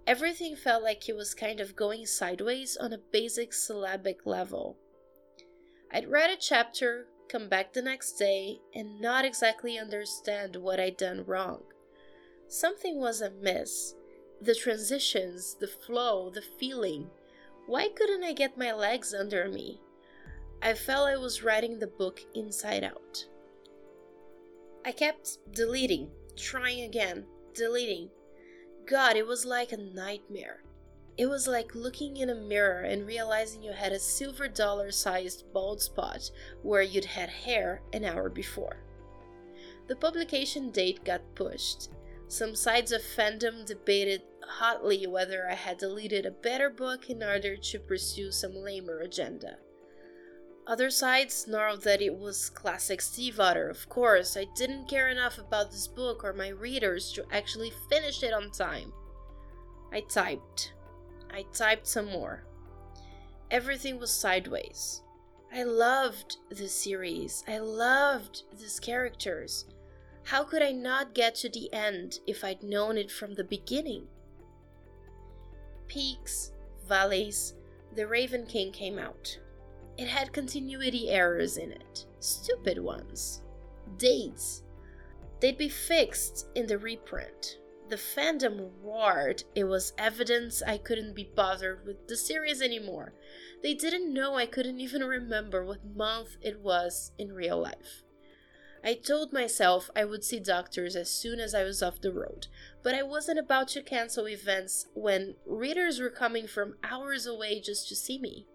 Everything 0.07 0.57
felt 0.57 0.83
like 0.83 1.09
it 1.09 1.17
was 1.17 1.35
kind 1.35 1.61
of 1.61 1.77
going 1.77 2.07
sideways 2.07 2.77
on 2.77 2.93
a 2.93 2.99
basic 2.99 3.53
syllabic 3.53 4.27
level. 4.27 4.77
I'd 5.93 6.11
read 6.11 6.31
a 6.31 6.37
chapter, 6.37 7.07
come 7.29 7.49
back 7.49 7.73
the 7.73 7.83
next 7.83 8.13
day, 8.13 8.59
and 8.75 9.01
not 9.01 9.25
exactly 9.25 9.79
understand 9.79 10.57
what 10.57 10.81
I'd 10.81 10.97
done 10.97 11.25
wrong. 11.25 11.63
Something 12.49 12.99
was 12.99 13.21
amiss. 13.21 13.95
The 14.41 14.55
transitions, 14.55 15.57
the 15.61 15.69
flow, 15.69 16.31
the 16.31 16.43
feeling. 16.43 17.11
Why 17.67 17.89
couldn't 17.89 18.25
I 18.25 18.33
get 18.33 18.59
my 18.59 18.73
legs 18.73 19.15
under 19.15 19.49
me? 19.49 19.81
I 20.63 20.75
felt 20.75 21.09
I 21.09 21.17
was 21.17 21.43
writing 21.43 21.79
the 21.79 21.87
book 21.87 22.21
inside 22.35 22.85
out. 22.85 23.25
I 24.85 24.93
kept 24.93 25.39
deleting, 25.53 26.11
trying 26.37 26.83
again, 26.83 27.25
deleting. 27.55 28.11
God, 28.87 29.17
it 29.17 29.27
was 29.27 29.47
like 29.47 29.73
a 29.73 29.79
nightmare. 29.79 30.63
It 31.17 31.27
was 31.27 31.49
like 31.49 31.75
looking 31.75 32.19
in 32.19 32.29
a 32.29 32.35
mirror 32.35 32.83
and 32.83 33.07
realizing 33.07 33.63
you 33.63 33.73
had 33.73 33.93
a 33.93 33.99
silver 33.99 34.49
dollar 34.49 34.91
sized 34.91 35.45
bald 35.53 35.81
spot 35.81 36.31
where 36.63 36.83
you'd 36.83 37.07
had 37.07 37.31
hair 37.31 37.81
an 37.95 38.05
hour 38.05 38.29
before. 38.29 38.83
The 39.89 39.97
publication 39.97 40.71
date 40.71 41.05
got 41.05 41.35
pushed. 41.35 41.89
Some 42.29 42.55
sides 42.55 42.93
of 42.93 43.01
fandom 43.01 43.65
debated 43.65 44.23
hotly 44.47 45.07
whether 45.07 45.49
I 45.49 45.55
had 45.55 45.79
deleted 45.79 46.27
a 46.27 46.31
better 46.31 46.69
book 46.69 47.09
in 47.09 47.23
order 47.23 47.57
to 47.57 47.79
pursue 47.79 48.31
some 48.31 48.55
lamer 48.55 49.01
agenda. 49.01 49.57
Other 50.67 50.91
sides 50.91 51.35
snarled 51.35 51.83
that 51.83 52.01
it 52.01 52.17
was 52.17 52.51
classic 52.51 53.01
Steve 53.01 53.41
Otter. 53.41 53.69
Of 53.69 53.89
course, 53.89 54.37
I 54.37 54.47
didn't 54.55 54.89
care 54.89 55.09
enough 55.09 55.39
about 55.39 55.73
this 55.73 55.89
book 55.89 56.23
or 56.23 56.33
my 56.33 56.49
readers 56.49 57.13
to 57.13 57.25
actually 57.33 57.73
finish 57.89 58.23
it 58.23 58.33
on 58.33 58.51
time. 58.51 58.93
I 59.93 60.01
typed. 60.01 60.73
I 61.33 61.45
typed 61.53 61.87
some 61.87 62.07
more. 62.07 62.45
Everything 63.51 63.99
was 63.99 64.13
sideways. 64.13 65.03
I 65.53 65.65
loved 65.65 66.37
this 66.51 66.73
series. 66.73 67.43
I 67.49 67.59
loved 67.59 68.45
these 68.57 68.79
characters. 68.79 69.65
How 70.25 70.45
could 70.45 70.63
I 70.63 70.71
not 70.71 71.15
get 71.15 71.35
to 71.37 71.49
the 71.49 71.73
end 71.73 72.21
if 72.27 72.45
I'd 72.45 72.63
known 72.63 72.97
it 72.97 73.11
from 73.11 73.35
the 73.35 73.43
beginning? 73.43 74.07
Peaks, 75.89 76.53
valleys, 76.87 77.55
The 77.97 78.07
Raven 78.07 78.47
King 78.47 78.71
came 78.71 78.99
out. 78.99 79.39
It 80.01 80.09
had 80.09 80.33
continuity 80.33 81.11
errors 81.11 81.59
in 81.59 81.73
it, 81.73 82.07
stupid 82.21 82.79
ones. 82.79 83.43
Dates. 83.99 84.63
They'd 85.41 85.59
be 85.59 85.69
fixed 85.69 86.49
in 86.55 86.67
the 86.67 86.79
reprint. 86.79 87.59
The 87.91 87.97
fandom 87.97 88.71
roared. 88.83 89.45
It 89.55 89.65
was 89.65 89.93
evidence 89.99 90.63
I 90.63 90.79
couldn't 90.79 91.15
be 91.15 91.31
bothered 91.37 91.85
with 91.85 92.09
the 92.09 92.17
series 92.17 92.63
anymore. 92.63 93.13
They 93.63 93.75
didn't 93.75 94.15
know 94.15 94.37
I 94.37 94.47
couldn't 94.47 94.81
even 94.81 95.05
remember 95.05 95.67
what 95.67 95.95
month 95.95 96.39
it 96.41 96.61
was 96.61 97.13
in 97.19 97.35
real 97.35 97.61
life. 97.61 98.03
I 98.83 98.95
told 98.95 99.35
myself 99.35 99.91
I 99.95 100.07
would 100.07 100.25
see 100.25 100.41
doctors 100.41 100.97
as 100.97 101.11
soon 101.11 101.41
as 101.41 101.55
I 101.55 101.63
was 101.65 101.83
off 101.83 102.01
the 102.01 102.11
road, 102.11 102.47
but 102.83 102.95
I 102.95 103.03
wasn't 103.03 103.39
about 103.39 103.69
to 103.69 103.83
cancel 103.83 104.27
events 104.27 104.87
when 104.95 105.35
readers 105.45 106.01
were 106.01 106.09
coming 106.09 106.47
from 106.47 106.79
hours 106.83 107.27
away 107.27 107.61
just 107.61 107.87
to 107.91 107.95
see 107.95 108.19
me. 108.19 108.47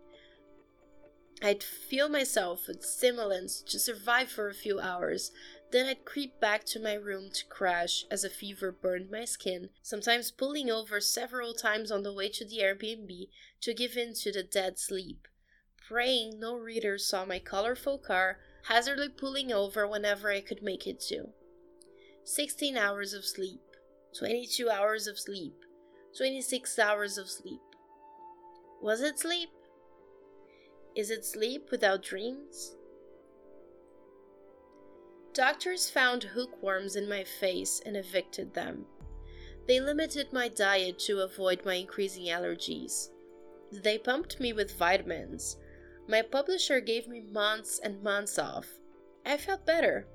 I'd 1.41 1.63
feel 1.63 2.07
myself 2.07 2.67
with 2.67 2.85
stimulants 2.85 3.61
to 3.63 3.79
survive 3.79 4.29
for 4.29 4.47
a 4.47 4.53
few 4.53 4.79
hours, 4.79 5.31
then 5.71 5.85
I'd 5.87 6.05
creep 6.05 6.39
back 6.39 6.63
to 6.65 6.79
my 6.79 6.93
room 6.93 7.29
to 7.33 7.45
crash 7.47 8.05
as 8.09 8.23
a 8.23 8.29
fever 8.29 8.71
burned 8.71 9.11
my 9.11 9.25
skin, 9.25 9.69
sometimes 9.81 10.31
pulling 10.31 10.71
over 10.71 11.01
several 11.01 11.53
times 11.53 11.91
on 11.91 12.03
the 12.03 12.13
way 12.13 12.29
to 12.29 12.45
the 12.45 12.59
Airbnb 12.59 13.27
to 13.61 13.73
give 13.73 13.97
in 13.97 14.13
to 14.15 14.31
the 14.31 14.43
dead 14.43 14.79
sleep, 14.79 15.27
praying 15.87 16.39
no 16.39 16.55
reader 16.55 16.97
saw 16.97 17.25
my 17.25 17.39
colorful 17.39 17.97
car, 17.97 18.39
hazardly 18.63 19.09
pulling 19.09 19.51
over 19.51 19.87
whenever 19.87 20.31
I 20.31 20.41
could 20.41 20.63
make 20.63 20.87
it 20.87 20.99
to. 21.09 21.29
16 22.23 22.77
hours 22.77 23.13
of 23.13 23.25
sleep, 23.25 23.61
22 24.17 24.69
hours 24.69 25.05
of 25.05 25.19
sleep, 25.19 25.53
26 26.17 26.79
hours 26.79 27.17
of 27.17 27.29
sleep. 27.29 27.61
Was 28.81 29.01
it 29.01 29.19
sleep? 29.19 29.49
Is 30.95 31.11
it 31.11 31.25
sleep 31.25 31.71
without 31.71 32.03
dreams? 32.03 32.75
Doctors 35.33 35.89
found 35.89 36.23
hookworms 36.23 36.95
in 36.95 37.09
my 37.09 37.25
face 37.25 37.81
and 37.85 37.97
evicted 37.97 38.53
them. 38.53 38.85
They 39.67 39.81
limited 39.81 40.31
my 40.31 40.47
diet 40.47 40.97
to 40.99 41.19
avoid 41.19 41.65
my 41.65 41.73
increasing 41.73 42.27
allergies. 42.27 43.09
They 43.71 43.97
pumped 43.97 44.39
me 44.39 44.53
with 44.53 44.77
vitamins. 44.77 45.57
My 46.07 46.21
publisher 46.21 46.79
gave 46.79 47.07
me 47.09 47.19
months 47.19 47.79
and 47.83 48.01
months 48.01 48.39
off. 48.39 48.67
I 49.25 49.35
felt 49.35 49.65
better. 49.65 50.07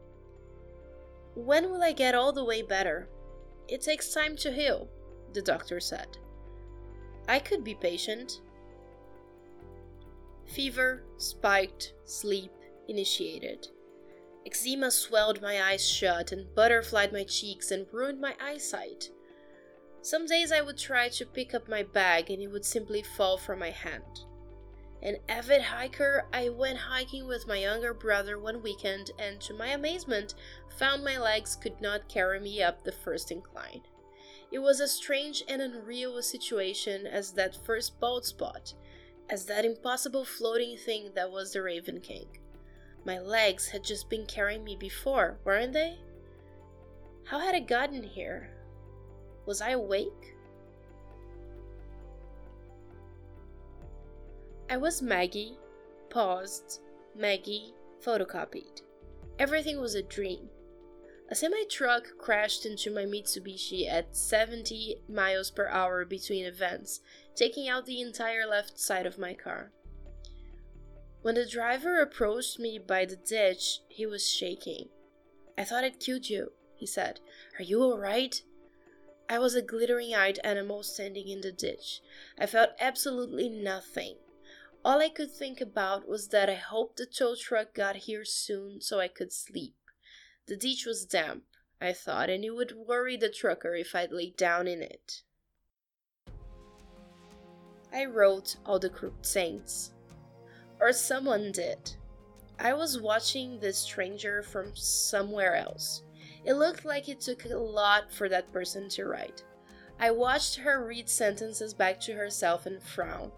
When 1.35 1.71
will 1.71 1.83
I 1.83 1.93
get 1.93 2.15
all 2.15 2.33
the 2.33 2.45
way 2.45 2.63
better? 2.63 3.09
It 3.69 3.83
takes 3.83 4.15
time 4.15 4.35
to 4.37 4.53
heal, 4.53 4.89
the 5.35 5.43
doctor 5.43 5.81
said. 5.81 6.17
I 7.29 7.39
could 7.39 7.65
be 7.65 7.75
patient. 7.75 8.41
Fever, 10.51 11.05
spiked, 11.17 11.95
sleep, 12.05 12.51
initiated. 12.89 13.69
Eczema 14.45 14.91
swelled 14.91 15.41
my 15.41 15.63
eyes 15.63 15.89
shut 15.89 16.33
and 16.33 16.53
butterflied 16.57 17.13
my 17.13 17.23
cheeks 17.23 17.71
and 17.71 17.87
ruined 17.93 18.21
my 18.21 18.35
eyesight. 18.41 19.11
Some 20.03 20.27
days 20.27 20.51
I 20.51 20.61
would 20.61 20.77
try 20.77 21.09
to 21.11 21.27
pick 21.27 21.55
up 21.55 21.69
my 21.69 21.85
bag 21.85 22.31
and 22.31 22.43
it 22.43 22.49
would 22.49 22.65
simply 22.65 23.03
fall 23.03 23.39
from 23.39 23.61
my 23.61 23.71
hand. 23.71 24.25
An 25.03 25.19
avid 25.29 25.63
hiker, 25.63 26.27
I 26.33 26.49
went 26.49 26.79
hiking 26.79 27.29
with 27.29 27.47
my 27.47 27.59
younger 27.59 27.95
brother 27.95 28.39
one 28.39 28.61
weekend 28.61 29.13
and, 29.19 29.41
to 29.43 29.55
my 29.55 29.69
amazement, 29.69 30.35
found 30.79 31.05
my 31.05 31.17
legs 31.17 31.55
could 31.55 31.81
not 31.81 32.09
carry 32.09 32.41
me 32.41 32.61
up 32.61 32.83
the 32.83 32.93
first 32.93 33.31
incline. 33.31 33.83
It 34.51 34.59
was 34.59 34.81
as 34.81 34.91
strange 34.91 35.45
and 35.49 35.63
unreal 35.63 36.17
a 36.17 36.23
situation 36.23 37.07
as 37.07 37.33
that 37.33 37.65
first 37.65 38.01
bald 38.01 38.25
spot, 38.25 38.75
as 39.31 39.45
that 39.45 39.65
impossible 39.65 40.25
floating 40.25 40.77
thing 40.77 41.11
that 41.15 41.31
was 41.31 41.53
the 41.53 41.63
Raven 41.63 42.01
King. 42.01 42.27
My 43.05 43.21
legs 43.21 43.69
had 43.69 43.85
just 43.85 44.11
been 44.11 44.27
carrying 44.27 44.65
me 44.65 44.77
before, 44.77 45.39
weren't 45.45 45.73
they? 45.73 45.99
How 47.25 47.39
had 47.39 47.55
I 47.55 47.61
gotten 47.61 48.03
here? 48.03 48.51
Was 49.47 49.61
I 49.61 49.71
awake? 49.71 50.35
I 54.69 54.77
was 54.77 55.01
Maggie, 55.01 55.57
paused, 56.11 56.81
Maggie, 57.15 57.73
photocopied. 58.05 58.83
Everything 59.39 59.81
was 59.81 59.95
a 59.95 60.03
dream. 60.03 60.49
A 61.31 61.37
semi 61.37 61.65
truck 61.67 62.19
crashed 62.19 62.67
into 62.67 62.91
my 62.91 63.05
Mitsubishi 63.05 63.89
at 63.89 64.17
70 64.17 64.97
miles 65.09 65.53
per 65.53 65.69
hour 65.69 66.05
between 66.05 66.45
events, 66.45 67.01
taking 67.37 67.69
out 67.69 67.87
the 67.87 68.01
entire 68.01 68.45
left 68.47 68.81
side 68.81 69.07
of 69.07 69.17
my 69.17 69.35
car. 69.35 69.71
When 71.23 71.37
the 71.37 71.47
driver 71.47 72.01
approached 72.01 72.59
me 72.59 72.79
by 72.79 73.05
the 73.05 73.15
ditch, 73.15 73.79
he 73.89 74.07
was 74.07 74.29
shaking. 74.29 74.89
I 75.57 75.63
thought 75.63 75.85
I'd 75.85 76.01
killed 76.01 76.29
you, 76.29 76.51
he 76.75 76.87
said. 76.87 77.21
Are 77.61 77.63
you 77.63 77.81
alright? 77.81 78.43
I 79.29 79.39
was 79.39 79.55
a 79.55 79.63
glittering 79.63 80.13
eyed 80.13 80.41
animal 80.43 80.83
standing 80.83 81.29
in 81.29 81.43
the 81.43 81.53
ditch. 81.53 82.01
I 82.41 82.47
felt 82.47 82.71
absolutely 82.81 83.49
nothing. 83.49 84.17
All 84.85 84.99
I 85.01 85.09
could 85.09 85.31
think 85.31 85.61
about 85.61 86.09
was 86.09 86.29
that 86.29 86.51
I 86.51 86.55
hoped 86.55 86.97
the 86.97 87.07
tow 87.07 87.37
truck 87.37 87.73
got 87.73 87.95
here 87.95 88.25
soon 88.25 88.81
so 88.81 88.99
I 88.99 89.07
could 89.07 89.33
sleep. 89.33 89.75
The 90.51 90.57
ditch 90.57 90.85
was 90.85 91.05
damp, 91.05 91.45
I 91.81 91.93
thought, 91.93 92.29
and 92.29 92.45
it 92.45 92.51
would 92.51 92.75
worry 92.75 93.17
the 93.17 93.29
trucker 93.29 93.77
if 93.77 93.95
I 93.95 94.07
lay 94.07 94.31
down 94.31 94.67
in 94.67 94.83
it. 94.83 95.23
I 97.93 98.07
wrote 98.07 98.57
all 98.67 98.81
the 98.81 98.91
crooked 98.91 99.25
saints. 99.25 99.93
Or 100.81 100.93
someone 100.93 101.53
did. 101.53 101.95
I 102.59 102.73
was 102.73 103.01
watching 103.01 103.61
this 103.61 103.79
stranger 103.79 104.43
from 104.43 104.75
somewhere 104.75 105.55
else. 105.55 106.03
It 106.45 106.55
looked 106.55 106.85
like 106.85 107.09
it 107.09 107.21
took 107.21 107.45
a 107.45 107.57
lot 107.57 108.13
for 108.13 108.29
that 108.29 108.53
person 108.53 108.89
to 108.89 109.05
write. 109.05 109.45
I 110.01 110.11
watched 110.11 110.57
her 110.57 110.85
read 110.85 111.09
sentences 111.09 111.73
back 111.73 112.01
to 112.01 112.15
herself 112.15 112.67
and 112.67 112.83
frown. 112.83 113.31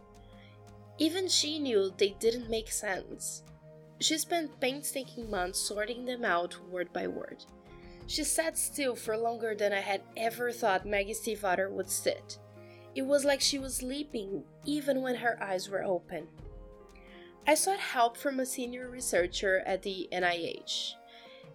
Even 0.97 1.29
she 1.29 1.59
knew 1.59 1.93
they 1.95 2.17
didn't 2.19 2.49
make 2.49 2.73
sense. 2.73 3.43
She 4.03 4.19
spent 4.19 4.59
painstaking 4.59 5.31
months 5.31 5.61
sorting 5.61 6.05
them 6.05 6.25
out 6.25 6.59
word 6.69 6.93
by 6.93 7.07
word. 7.07 7.45
She 8.09 8.25
sat 8.25 8.59
still 8.59 8.97
for 8.97 9.17
longer 9.17 9.55
than 9.55 9.73
I 9.73 9.79
had 9.79 10.03
ever 10.17 10.51
thought 10.51 10.85
Maggie 10.85 11.15
Stiefvater 11.15 11.71
would 11.71 11.89
sit. 11.89 12.39
It 12.97 13.03
was 13.03 13.25
like 13.25 13.41
she 13.41 13.61
was 13.61 13.77
sleeping 13.77 14.43
even 14.65 15.03
when 15.03 15.15
her 15.15 15.41
eyes 15.41 15.71
were 15.71 15.85
open. 15.85 16.27
I 17.47 17.55
sought 17.55 17.79
help 17.79 18.17
from 18.17 18.41
a 18.41 18.47
senior 18.47 18.91
researcher 18.91 19.63
at 19.65 19.83
the 19.83 20.09
NIH. 20.13 20.95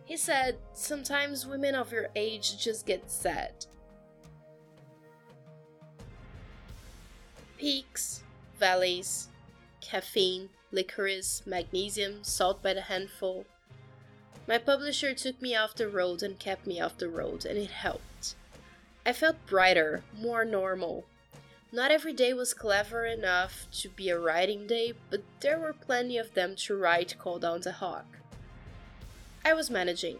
He 0.05 0.15
said, 0.15 0.57
Sometimes 0.71 1.45
women 1.45 1.75
of 1.75 1.91
your 1.91 2.07
age 2.15 2.63
just 2.63 2.85
get 2.85 3.11
sad. 3.11 3.65
Peaks, 7.57 8.23
valleys, 8.57 9.27
caffeine, 9.81 10.49
licorice, 10.71 11.43
magnesium, 11.45 12.23
salt 12.23 12.61
by 12.61 12.73
the 12.73 12.81
handful. 12.81 13.45
My 14.47 14.57
publisher 14.57 15.13
took 15.13 15.41
me 15.41 15.55
off 15.55 15.75
the 15.75 15.89
road 15.89 16.23
and 16.23 16.39
kept 16.39 16.67
me 16.67 16.79
off 16.79 16.97
the 16.97 17.09
road, 17.09 17.45
and 17.45 17.57
it 17.57 17.71
helped. 17.71 18.35
I 19.05 19.13
felt 19.13 19.45
brighter, 19.45 20.03
more 20.17 20.45
normal, 20.45 21.05
not 21.71 21.91
every 21.91 22.13
day 22.13 22.31
was 22.31 22.53
clever 22.53 23.05
enough 23.05 23.67
to 23.81 23.89
be 23.89 24.09
a 24.09 24.17
writing 24.17 24.67
day, 24.67 24.93
but 25.09 25.21
there 25.41 25.59
were 25.59 25.73
plenty 25.73 26.17
of 26.17 26.33
them 26.33 26.55
to 26.55 26.77
write 26.77 27.17
Call 27.19 27.39
Down 27.39 27.59
the 27.59 27.73
Hawk. 27.73 28.05
I 29.43 29.53
was 29.53 29.69
managing. 29.69 30.19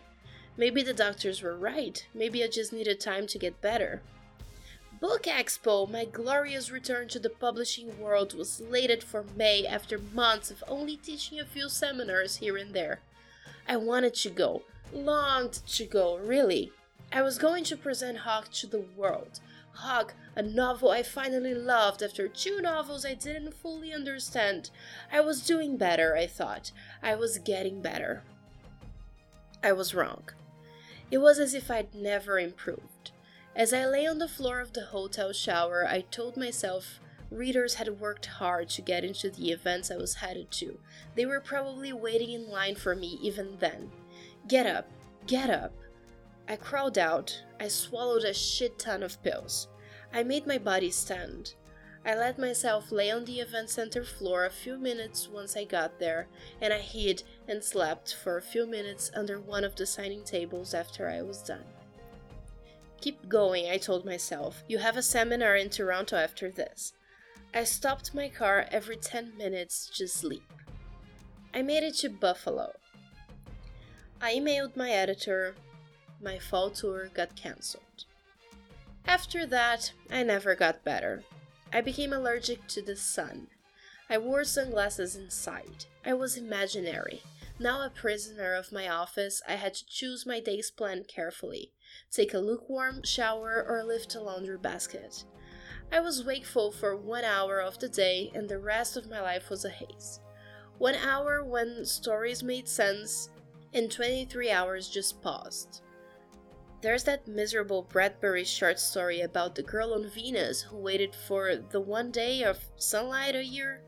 Maybe 0.57 0.83
the 0.83 0.93
doctors 0.93 1.41
were 1.41 1.55
right, 1.55 2.05
maybe 2.13 2.43
I 2.43 2.47
just 2.47 2.73
needed 2.73 2.99
time 2.99 3.27
to 3.27 3.39
get 3.39 3.61
better. 3.61 4.01
Book 4.99 5.23
Expo, 5.23 5.87
my 5.87 6.05
glorious 6.05 6.71
return 6.71 7.07
to 7.09 7.19
the 7.19 7.29
publishing 7.29 7.99
world, 7.99 8.33
was 8.33 8.51
slated 8.53 9.03
for 9.03 9.25
May 9.35 9.65
after 9.65 9.99
months 9.99 10.49
of 10.49 10.63
only 10.67 10.95
teaching 10.97 11.39
a 11.39 11.45
few 11.45 11.69
seminars 11.69 12.37
here 12.37 12.57
and 12.57 12.73
there. 12.73 13.01
I 13.67 13.77
wanted 13.77 14.15
to 14.15 14.31
go, 14.31 14.63
longed 14.91 15.61
to 15.67 15.85
go, 15.85 16.17
really. 16.17 16.71
I 17.11 17.21
was 17.21 17.37
going 17.37 17.63
to 17.65 17.77
present 17.77 18.19
Hawk 18.19 18.51
to 18.53 18.65
the 18.65 18.85
world, 18.95 19.39
Hawk, 19.73 20.15
a 20.35 20.41
novel 20.41 20.89
I 20.89 21.03
finally 21.03 21.53
loved 21.53 22.01
after 22.01 22.27
two 22.27 22.59
novels 22.61 23.05
I 23.05 23.13
didn't 23.13 23.53
fully 23.53 23.93
understand. 23.93 24.71
I 25.11 25.21
was 25.21 25.45
doing 25.45 25.77
better, 25.77 26.15
I 26.15 26.25
thought. 26.25 26.71
I 27.03 27.13
was 27.13 27.37
getting 27.37 27.81
better. 27.81 28.23
I 29.61 29.73
was 29.73 29.93
wrong. 29.93 30.23
It 31.11 31.19
was 31.19 31.37
as 31.37 31.53
if 31.53 31.69
I'd 31.69 31.93
never 31.93 32.39
improved. 32.39 33.11
As 33.57 33.73
I 33.73 33.87
lay 33.87 34.05
on 34.05 34.19
the 34.19 34.27
floor 34.27 34.59
of 34.59 34.73
the 34.73 34.85
hotel 34.85 35.33
shower, 35.33 35.83
I 35.89 36.01
told 36.01 36.37
myself 36.37 36.99
readers 37.31 37.73
had 37.73 37.99
worked 37.99 38.27
hard 38.27 38.69
to 38.69 38.83
get 38.83 39.03
into 39.03 39.31
the 39.31 39.49
events 39.49 39.89
I 39.89 39.97
was 39.97 40.13
headed 40.13 40.51
to. 40.51 40.77
They 41.15 41.25
were 41.25 41.39
probably 41.39 41.91
waiting 41.91 42.33
in 42.33 42.51
line 42.51 42.75
for 42.75 42.95
me 42.95 43.17
even 43.19 43.57
then. 43.57 43.89
Get 44.47 44.67
up, 44.67 44.87
get 45.25 45.49
up. 45.49 45.73
I 46.47 46.55
crawled 46.55 46.99
out. 46.99 47.41
I 47.59 47.67
swallowed 47.67 48.25
a 48.25 48.33
shit 48.33 48.77
ton 48.77 49.01
of 49.01 49.23
pills. 49.23 49.69
I 50.13 50.21
made 50.21 50.45
my 50.45 50.59
body 50.59 50.91
stand. 50.91 51.55
I 52.05 52.13
let 52.13 52.37
myself 52.37 52.91
lay 52.91 53.09
on 53.09 53.25
the 53.25 53.39
event 53.39 53.71
center 53.71 54.03
floor 54.03 54.45
a 54.45 54.51
few 54.51 54.77
minutes 54.77 55.27
once 55.27 55.57
I 55.57 55.63
got 55.63 55.97
there, 55.99 56.27
and 56.61 56.71
I 56.71 56.77
hid 56.77 57.23
and 57.47 57.63
slept 57.63 58.13
for 58.13 58.37
a 58.37 58.41
few 58.41 58.67
minutes 58.67 59.09
under 59.15 59.39
one 59.39 59.63
of 59.63 59.75
the 59.75 59.87
signing 59.87 60.23
tables 60.23 60.75
after 60.75 61.09
I 61.09 61.23
was 61.23 61.41
done. 61.41 61.65
Keep 62.99 63.29
going, 63.29 63.69
I 63.69 63.77
told 63.77 64.05
myself. 64.05 64.63
You 64.67 64.79
have 64.79 64.97
a 64.97 65.03
seminar 65.03 65.55
in 65.55 65.69
Toronto 65.69 66.15
after 66.15 66.49
this. 66.49 66.93
I 67.53 67.63
stopped 67.63 68.15
my 68.15 68.27
car 68.27 68.67
every 68.71 68.97
10 68.97 69.37
minutes 69.37 69.89
to 69.97 70.07
sleep. 70.07 70.51
I 71.53 71.61
made 71.61 71.83
it 71.83 71.95
to 71.97 72.09
Buffalo. 72.09 72.73
I 74.19 74.33
emailed 74.33 74.75
my 74.75 74.89
editor, 74.89 75.55
my 76.21 76.39
fall 76.39 76.71
tour 76.71 77.09
got 77.13 77.35
cancelled. 77.35 78.05
After 79.05 79.45
that, 79.45 79.91
I 80.11 80.23
never 80.23 80.55
got 80.55 80.83
better. 80.83 81.23
I 81.71 81.81
became 81.81 82.13
allergic 82.13 82.67
to 82.69 82.81
the 82.81 82.95
sun. 82.95 83.47
I 84.09 84.17
wore 84.17 84.43
sunglasses 84.43 85.15
inside. 85.15 85.85
I 86.03 86.13
was 86.13 86.35
imaginary. 86.35 87.21
Now 87.59 87.85
a 87.85 87.89
prisoner 87.89 88.53
of 88.53 88.71
my 88.71 88.89
office, 88.89 89.41
I 89.47 89.53
had 89.53 89.75
to 89.75 89.85
choose 89.85 90.25
my 90.25 90.39
day's 90.39 90.71
plan 90.71 91.03
carefully 91.07 91.71
take 92.11 92.33
a 92.33 92.39
lukewarm 92.39 93.01
shower 93.03 93.65
or 93.67 93.83
lift 93.83 94.15
a 94.15 94.21
laundry 94.21 94.57
basket. 94.57 95.23
I 95.91 95.99
was 95.99 96.25
wakeful 96.25 96.71
for 96.71 96.95
one 96.95 97.23
hour 97.23 97.59
of 97.59 97.79
the 97.79 97.87
day, 97.87 98.31
and 98.33 98.49
the 98.49 98.59
rest 98.59 98.97
of 98.97 99.09
my 99.09 99.21
life 99.21 99.49
was 99.49 99.63
a 99.63 99.69
haze. 99.69 100.19
One 100.77 100.95
hour 100.95 101.43
when 101.43 101.85
stories 101.85 102.43
made 102.43 102.67
sense, 102.67 103.29
and 103.73 103.91
23 103.91 104.51
hours 104.51 104.89
just 104.89 105.21
paused. 105.21 105.81
There's 106.81 107.03
that 107.05 107.27
miserable 107.27 107.83
Bradbury 107.83 108.43
short 108.43 108.79
story 108.79 109.21
about 109.21 109.55
the 109.55 109.63
girl 109.63 109.93
on 109.93 110.09
Venus 110.09 110.61
who 110.61 110.77
waited 110.77 111.15
for 111.15 111.55
the 111.55 111.81
one 111.81 112.11
day 112.11 112.43
of 112.43 112.59
sunlight 112.75 113.35
a 113.35 113.43
year. 113.43 113.81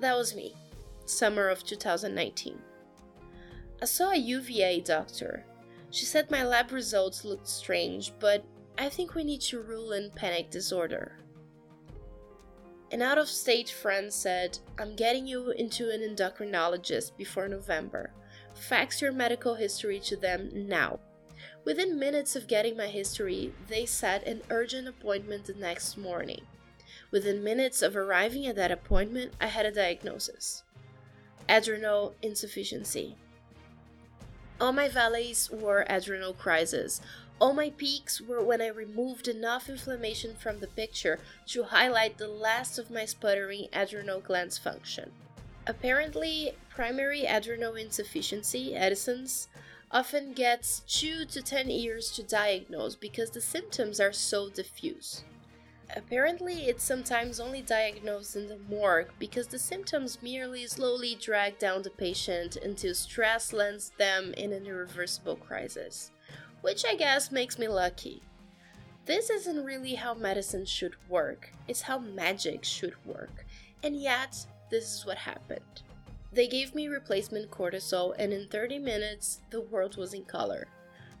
That 0.00 0.16
was 0.16 0.34
me, 0.34 0.54
summer 1.04 1.48
of 1.48 1.64
2019. 1.64 2.58
I 3.80 3.84
saw 3.84 4.10
a 4.10 4.16
UVA 4.16 4.80
doctor. 4.80 5.44
She 5.90 6.04
said 6.04 6.30
my 6.30 6.44
lab 6.44 6.72
results 6.72 7.24
looked 7.24 7.48
strange, 7.48 8.12
but 8.18 8.44
I 8.78 8.88
think 8.88 9.14
we 9.14 9.24
need 9.24 9.40
to 9.42 9.62
rule 9.62 9.92
in 9.92 10.10
panic 10.10 10.50
disorder. 10.50 11.18
An 12.92 13.02
out 13.02 13.18
of 13.18 13.28
state 13.28 13.68
friend 13.68 14.12
said, 14.12 14.58
I'm 14.78 14.94
getting 14.94 15.26
you 15.26 15.50
into 15.50 15.90
an 15.90 16.02
endocrinologist 16.02 17.16
before 17.16 17.48
November. 17.48 18.12
Fax 18.54 19.02
your 19.02 19.12
medical 19.12 19.54
history 19.54 19.98
to 20.00 20.16
them 20.16 20.50
now. 20.54 21.00
Within 21.64 21.98
minutes 21.98 22.36
of 22.36 22.46
getting 22.46 22.76
my 22.76 22.86
history, 22.86 23.52
they 23.68 23.86
set 23.86 24.26
an 24.26 24.42
urgent 24.50 24.86
appointment 24.86 25.46
the 25.46 25.54
next 25.54 25.96
morning. 25.96 26.42
Within 27.10 27.42
minutes 27.42 27.82
of 27.82 27.96
arriving 27.96 28.46
at 28.46 28.56
that 28.56 28.70
appointment, 28.70 29.32
I 29.40 29.46
had 29.46 29.66
a 29.66 29.72
diagnosis 29.72 30.62
adrenal 31.48 32.14
insufficiency. 32.22 33.16
All 34.58 34.72
my 34.72 34.88
valleys 34.88 35.50
were 35.50 35.84
adrenal 35.86 36.32
crises. 36.32 37.02
All 37.38 37.52
my 37.52 37.68
peaks 37.68 38.22
were 38.22 38.42
when 38.42 38.62
I 38.62 38.68
removed 38.68 39.28
enough 39.28 39.68
inflammation 39.68 40.34
from 40.34 40.60
the 40.60 40.66
picture 40.66 41.18
to 41.48 41.64
highlight 41.64 42.16
the 42.16 42.28
last 42.28 42.78
of 42.78 42.90
my 42.90 43.04
sputtering 43.04 43.68
adrenal 43.74 44.20
glands 44.20 44.56
function. 44.56 45.12
Apparently, 45.66 46.54
primary 46.70 47.26
adrenal 47.26 47.74
insufficiency, 47.74 48.74
Addison's, 48.74 49.48
often 49.90 50.32
gets 50.32 50.80
2 50.88 51.26
to 51.26 51.42
10 51.42 51.68
years 51.68 52.10
to 52.12 52.22
diagnose 52.22 52.94
because 52.94 53.30
the 53.30 53.42
symptoms 53.42 54.00
are 54.00 54.12
so 54.12 54.48
diffuse. 54.48 55.22
Apparently, 55.94 56.66
it's 56.66 56.82
sometimes 56.82 57.38
only 57.38 57.62
diagnosed 57.62 58.34
in 58.34 58.48
the 58.48 58.58
morgue 58.68 59.10
because 59.18 59.46
the 59.46 59.58
symptoms 59.58 60.20
merely 60.20 60.66
slowly 60.66 61.14
drag 61.14 61.58
down 61.58 61.82
the 61.82 61.90
patient 61.90 62.56
until 62.56 62.94
stress 62.94 63.52
lands 63.52 63.92
them 63.96 64.34
in 64.36 64.52
an 64.52 64.66
irreversible 64.66 65.36
crisis, 65.36 66.10
which 66.60 66.84
I 66.84 66.96
guess 66.96 67.30
makes 67.30 67.58
me 67.58 67.68
lucky. 67.68 68.22
This 69.04 69.30
isn't 69.30 69.64
really 69.64 69.94
how 69.94 70.14
medicine 70.14 70.64
should 70.64 70.96
work, 71.08 71.52
it's 71.68 71.82
how 71.82 71.98
magic 71.98 72.64
should 72.64 72.94
work, 73.06 73.46
and 73.84 73.96
yet, 73.96 74.44
this 74.70 74.92
is 74.92 75.06
what 75.06 75.18
happened. 75.18 75.82
They 76.32 76.48
gave 76.48 76.74
me 76.74 76.88
replacement 76.88 77.50
cortisol, 77.50 78.14
and 78.18 78.32
in 78.32 78.48
30 78.48 78.80
minutes, 78.80 79.40
the 79.50 79.60
world 79.60 79.96
was 79.96 80.12
in 80.12 80.24
color. 80.24 80.66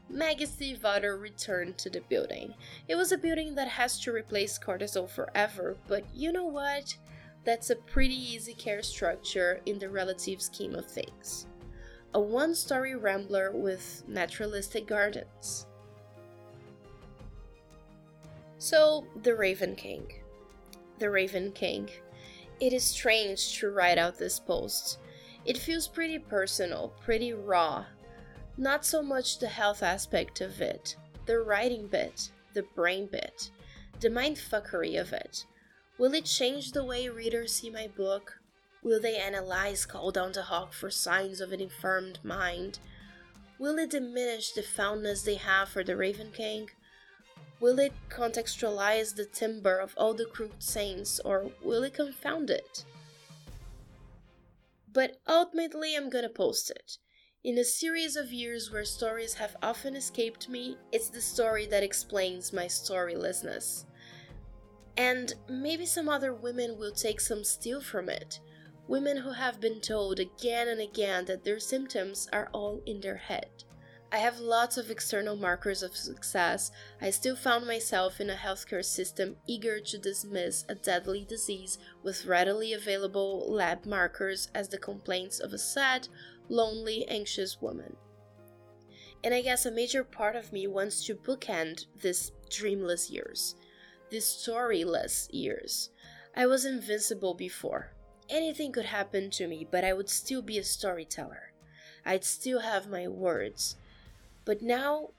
Maggie 0.08 0.46
Stiefvater 0.46 1.20
returned 1.20 1.78
to 1.78 1.90
the 1.90 2.00
building. 2.02 2.54
It 2.88 2.94
was 2.94 3.10
a 3.10 3.18
building 3.18 3.54
that 3.56 3.68
has 3.68 3.98
to 4.00 4.12
replace 4.12 4.58
cortisol 4.58 5.08
forever, 5.08 5.76
but 5.88 6.04
you 6.14 6.32
know 6.32 6.46
what? 6.46 6.96
That's 7.44 7.70
a 7.70 7.76
pretty 7.76 8.14
easy 8.14 8.54
care 8.54 8.82
structure 8.82 9.60
in 9.66 9.78
the 9.78 9.88
relative 9.88 10.40
scheme 10.40 10.74
of 10.74 10.86
things. 10.86 11.46
A 12.14 12.20
one 12.20 12.54
story 12.54 12.94
rambler 12.94 13.50
with 13.52 14.04
naturalistic 14.08 14.86
gardens. 14.86 15.66
So, 18.58 19.06
The 19.22 19.34
Raven 19.34 19.76
King. 19.76 20.12
The 20.98 21.10
Raven 21.10 21.52
King. 21.52 21.90
It 22.58 22.72
is 22.72 22.84
strange 22.84 23.58
to 23.58 23.70
write 23.70 23.98
out 23.98 24.18
this 24.18 24.40
post. 24.40 24.98
It 25.44 25.58
feels 25.58 25.86
pretty 25.86 26.18
personal, 26.18 26.94
pretty 27.04 27.32
raw, 27.32 27.84
not 28.56 28.84
so 28.84 29.02
much 29.02 29.38
the 29.38 29.48
health 29.48 29.82
aspect 29.82 30.40
of 30.40 30.60
it, 30.60 30.96
the 31.26 31.38
writing 31.38 31.86
bit, 31.86 32.30
the 32.54 32.62
brain 32.62 33.06
bit, 33.06 33.50
the 34.00 34.08
mindfuckery 34.08 34.98
of 35.00 35.12
it. 35.12 35.44
Will 35.98 36.14
it 36.14 36.24
change 36.24 36.72
the 36.72 36.84
way 36.84 37.08
readers 37.08 37.54
see 37.54 37.70
my 37.70 37.86
book? 37.86 38.40
Will 38.82 39.00
they 39.00 39.16
analyze 39.16 39.84
Call 39.84 40.10
Down 40.10 40.32
the 40.32 40.42
Hawk 40.42 40.72
for 40.72 40.90
signs 40.90 41.40
of 41.40 41.52
an 41.52 41.60
infirmed 41.60 42.18
mind? 42.22 42.78
Will 43.58 43.78
it 43.78 43.90
diminish 43.90 44.52
the 44.52 44.62
fondness 44.62 45.22
they 45.22 45.34
have 45.34 45.68
for 45.68 45.82
the 45.82 45.96
Raven 45.96 46.30
King? 46.32 46.70
Will 47.58 47.78
it 47.78 47.94
contextualize 48.10 49.14
the 49.14 49.24
timbre 49.24 49.78
of 49.78 49.94
all 49.96 50.12
the 50.12 50.26
crooked 50.26 50.62
saints, 50.62 51.20
or 51.20 51.50
will 51.62 51.82
it 51.82 51.94
confound 51.94 52.50
it? 52.50 52.84
But 54.92 55.18
ultimately, 55.26 55.96
I'm 55.96 56.10
gonna 56.10 56.28
post 56.28 56.70
it. 56.70 56.98
In 57.46 57.58
a 57.58 57.64
series 57.64 58.16
of 58.16 58.32
years 58.32 58.72
where 58.72 58.84
stories 58.84 59.34
have 59.34 59.54
often 59.62 59.94
escaped 59.94 60.48
me, 60.48 60.76
it's 60.90 61.10
the 61.10 61.20
story 61.20 61.64
that 61.66 61.84
explains 61.84 62.52
my 62.52 62.64
storylessness. 62.64 63.84
And 64.96 65.32
maybe 65.48 65.86
some 65.86 66.08
other 66.08 66.34
women 66.34 66.76
will 66.76 66.90
take 66.90 67.20
some 67.20 67.44
steel 67.44 67.80
from 67.80 68.08
it. 68.08 68.40
Women 68.88 69.18
who 69.18 69.30
have 69.30 69.60
been 69.60 69.80
told 69.80 70.18
again 70.18 70.66
and 70.66 70.80
again 70.80 71.26
that 71.26 71.44
their 71.44 71.60
symptoms 71.60 72.28
are 72.32 72.50
all 72.52 72.82
in 72.84 73.00
their 73.00 73.18
head. 73.18 73.62
I 74.12 74.18
have 74.18 74.38
lots 74.38 74.76
of 74.76 74.90
external 74.90 75.36
markers 75.36 75.82
of 75.82 75.96
success. 75.96 76.70
I 77.00 77.10
still 77.10 77.36
found 77.36 77.66
myself 77.66 78.20
in 78.20 78.30
a 78.30 78.34
healthcare 78.34 78.84
system 78.84 79.36
eager 79.46 79.80
to 79.80 79.98
dismiss 79.98 80.64
a 80.68 80.74
deadly 80.74 81.24
disease 81.28 81.78
with 82.02 82.24
readily 82.24 82.72
available 82.72 83.52
lab 83.52 83.84
markers 83.84 84.48
as 84.54 84.68
the 84.68 84.78
complaints 84.78 85.40
of 85.40 85.52
a 85.52 85.58
sad, 85.58 86.08
lonely, 86.48 87.06
anxious 87.08 87.60
woman. 87.60 87.96
And 89.24 89.34
I 89.34 89.42
guess 89.42 89.66
a 89.66 89.70
major 89.70 90.04
part 90.04 90.36
of 90.36 90.52
me 90.52 90.66
wants 90.66 91.04
to 91.06 91.14
bookend 91.14 91.86
these 92.00 92.32
dreamless 92.48 93.10
years, 93.10 93.56
these 94.10 94.24
storyless 94.24 95.28
years. 95.32 95.90
I 96.36 96.46
was 96.46 96.64
invincible 96.64 97.34
before. 97.34 97.92
Anything 98.28 98.72
could 98.72 98.84
happen 98.84 99.30
to 99.30 99.46
me, 99.46 99.66
but 99.70 99.84
I 99.84 99.92
would 99.92 100.08
still 100.08 100.42
be 100.42 100.58
a 100.58 100.64
storyteller. 100.64 101.52
I'd 102.04 102.24
still 102.24 102.60
have 102.60 102.88
my 102.88 103.08
words. 103.08 103.76
But 104.44 104.62
now 104.62 105.10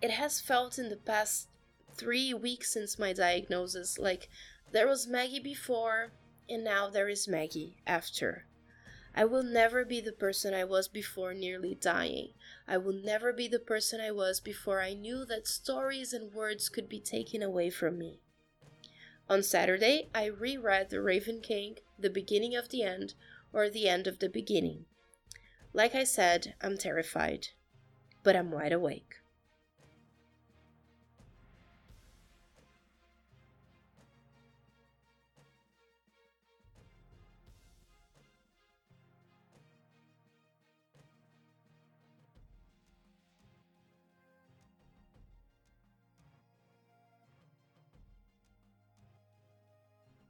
it 0.00 0.10
has 0.10 0.40
felt 0.40 0.78
in 0.78 0.88
the 0.88 0.96
past 0.96 1.48
three 1.94 2.32
weeks 2.32 2.72
since 2.72 2.98
my 2.98 3.12
diagnosis 3.12 3.98
like 3.98 4.28
there 4.72 4.86
was 4.86 5.06
Maggie 5.06 5.40
before, 5.40 6.12
and 6.48 6.64
now 6.64 6.88
there 6.88 7.08
is 7.08 7.28
Maggie 7.28 7.76
after. 7.86 8.46
I 9.14 9.24
will 9.24 9.42
never 9.42 9.84
be 9.84 10.00
the 10.00 10.12
person 10.12 10.54
I 10.54 10.64
was 10.64 10.88
before 10.88 11.34
nearly 11.34 11.74
dying. 11.74 12.34
I 12.66 12.78
will 12.78 12.92
never 12.92 13.32
be 13.32 13.48
the 13.48 13.58
person 13.58 14.00
I 14.00 14.10
was 14.10 14.40
before 14.40 14.80
I 14.80 14.94
knew 14.94 15.24
that 15.26 15.46
stories 15.46 16.12
and 16.12 16.32
words 16.32 16.68
could 16.68 16.88
be 16.88 17.00
taken 17.00 17.42
away 17.42 17.70
from 17.70 17.98
me. 17.98 18.20
On 19.28 19.42
Saturday, 19.42 20.08
I 20.14 20.26
reread 20.26 20.90
The 20.90 21.00
Raven 21.00 21.40
King, 21.40 21.78
The 21.98 22.10
Beginning 22.10 22.56
of 22.56 22.68
the 22.68 22.82
End, 22.82 23.14
or 23.52 23.68
The 23.68 23.88
End 23.88 24.06
of 24.06 24.18
the 24.18 24.28
Beginning. 24.28 24.86
Like 25.72 25.94
I 25.94 26.04
said, 26.04 26.54
I'm 26.60 26.76
terrified 26.76 27.48
but 28.22 28.36
I'm 28.36 28.50
wide 28.50 28.72
awake. 28.72 29.19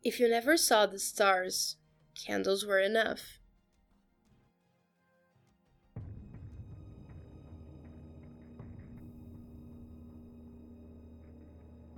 If 0.02 0.18
you 0.18 0.28
never 0.30 0.56
saw 0.56 0.86
the 0.86 0.98
stars, 0.98 1.76
candles 2.14 2.64
were 2.64 2.80
enough. 2.80 3.38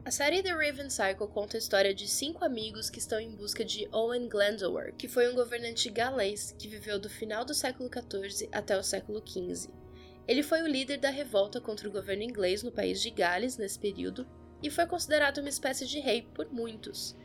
A 0.04 0.10
série 0.10 0.42
The 0.42 0.52
Raven 0.52 0.90
Cycle 0.90 1.28
conta 1.28 1.56
a 1.56 1.58
história 1.58 1.94
de 1.94 2.08
cinco 2.08 2.44
amigos 2.44 2.90
que 2.90 2.98
estão 2.98 3.20
em 3.20 3.36
busca 3.36 3.64
de 3.64 3.88
Owen 3.92 4.28
Glendower, 4.28 4.92
que 4.96 5.06
foi 5.06 5.30
um 5.30 5.36
governante 5.36 5.88
galês 5.88 6.56
que 6.58 6.66
viveu 6.66 6.98
do 6.98 7.08
final 7.08 7.44
do 7.44 7.54
século 7.54 7.88
XIV 7.88 8.48
até 8.50 8.76
o 8.76 8.82
século 8.82 9.22
XV. 9.24 9.70
Ele 10.26 10.42
foi 10.42 10.60
o 10.62 10.66
líder 10.66 10.98
da 10.98 11.08
revolta 11.08 11.60
contra 11.60 11.88
o 11.88 11.92
governo 11.92 12.24
inglês 12.24 12.64
no 12.64 12.72
país 12.72 13.00
de 13.00 13.10
Gales 13.10 13.56
nesse 13.56 13.78
período 13.78 14.26
e 14.60 14.68
foi 14.70 14.86
considerado 14.86 15.38
uma 15.38 15.48
espécie 15.48 15.86
de 15.86 16.00
rei 16.00 16.22
por 16.34 16.52
muitos. 16.52 17.16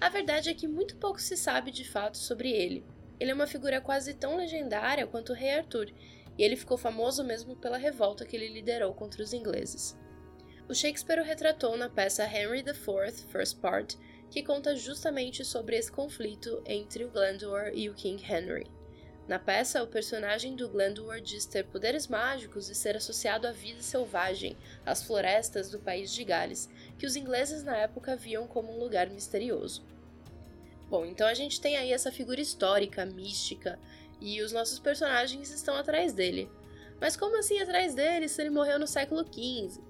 A 0.00 0.08
verdade 0.08 0.48
é 0.48 0.54
que 0.54 0.66
muito 0.66 0.96
pouco 0.96 1.20
se 1.20 1.36
sabe 1.36 1.70
de 1.70 1.84
fato 1.84 2.16
sobre 2.16 2.50
ele. 2.50 2.82
Ele 3.18 3.32
é 3.32 3.34
uma 3.34 3.46
figura 3.46 3.82
quase 3.82 4.14
tão 4.14 4.34
legendária 4.34 5.06
quanto 5.06 5.32
o 5.32 5.36
rei 5.36 5.50
Arthur, 5.50 5.92
e 6.38 6.42
ele 6.42 6.56
ficou 6.56 6.78
famoso 6.78 7.22
mesmo 7.22 7.54
pela 7.54 7.76
revolta 7.76 8.24
que 8.24 8.34
ele 8.34 8.48
liderou 8.48 8.94
contra 8.94 9.22
os 9.22 9.34
ingleses. 9.34 9.94
O 10.66 10.74
Shakespeare 10.74 11.20
o 11.20 11.24
retratou 11.24 11.76
na 11.76 11.90
peça 11.90 12.24
Henry 12.24 12.60
IV, 12.60 13.12
First 13.28 13.58
Part, 13.58 13.98
que 14.30 14.42
conta 14.42 14.74
justamente 14.74 15.44
sobre 15.44 15.76
esse 15.76 15.92
conflito 15.92 16.62
entre 16.64 17.04
o 17.04 17.10
Glendower 17.10 17.72
e 17.74 17.90
o 17.90 17.94
King 17.94 18.24
Henry. 18.24 18.70
Na 19.30 19.38
peça, 19.38 19.82
o 19.82 19.86
personagem 19.86 20.56
do 20.56 20.68
Glendower 20.68 21.20
diz 21.20 21.46
ter 21.46 21.64
poderes 21.64 22.08
mágicos 22.08 22.68
e 22.68 22.74
ser 22.74 22.96
associado 22.96 23.46
à 23.46 23.52
vida 23.52 23.80
selvagem, 23.80 24.56
às 24.84 25.04
florestas 25.04 25.70
do 25.70 25.78
país 25.78 26.12
de 26.12 26.24
Gales, 26.24 26.68
que 27.00 27.06
os 27.06 27.16
ingleses 27.16 27.64
na 27.64 27.74
época 27.74 28.14
viam 28.14 28.46
como 28.46 28.70
um 28.70 28.78
lugar 28.78 29.08
misterioso. 29.08 29.82
Bom, 30.90 31.06
então 31.06 31.26
a 31.26 31.32
gente 31.32 31.58
tem 31.58 31.78
aí 31.78 31.94
essa 31.94 32.12
figura 32.12 32.42
histórica, 32.42 33.06
mística, 33.06 33.80
e 34.20 34.42
os 34.42 34.52
nossos 34.52 34.78
personagens 34.78 35.50
estão 35.50 35.74
atrás 35.76 36.12
dele. 36.12 36.50
Mas 37.00 37.16
como 37.16 37.38
assim 37.38 37.58
atrás 37.58 37.94
dele 37.94 38.28
se 38.28 38.42
ele 38.42 38.50
morreu 38.50 38.78
no 38.78 38.86
século 38.86 39.24
XV? 39.24 39.80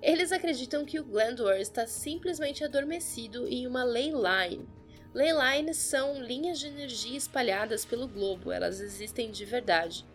Eles 0.00 0.30
acreditam 0.30 0.84
que 0.84 1.00
o 1.00 1.04
Glendower 1.04 1.60
está 1.60 1.88
simplesmente 1.88 2.62
adormecido 2.62 3.48
em 3.48 3.66
uma 3.66 3.82
ley 3.82 4.12
line. 4.12 4.68
Ley 5.12 5.32
lines 5.32 5.76
são 5.76 6.22
linhas 6.22 6.60
de 6.60 6.68
energia 6.68 7.18
espalhadas 7.18 7.84
pelo 7.84 8.06
globo, 8.06 8.52
elas 8.52 8.80
existem 8.80 9.32
de 9.32 9.44
verdade. 9.44 10.06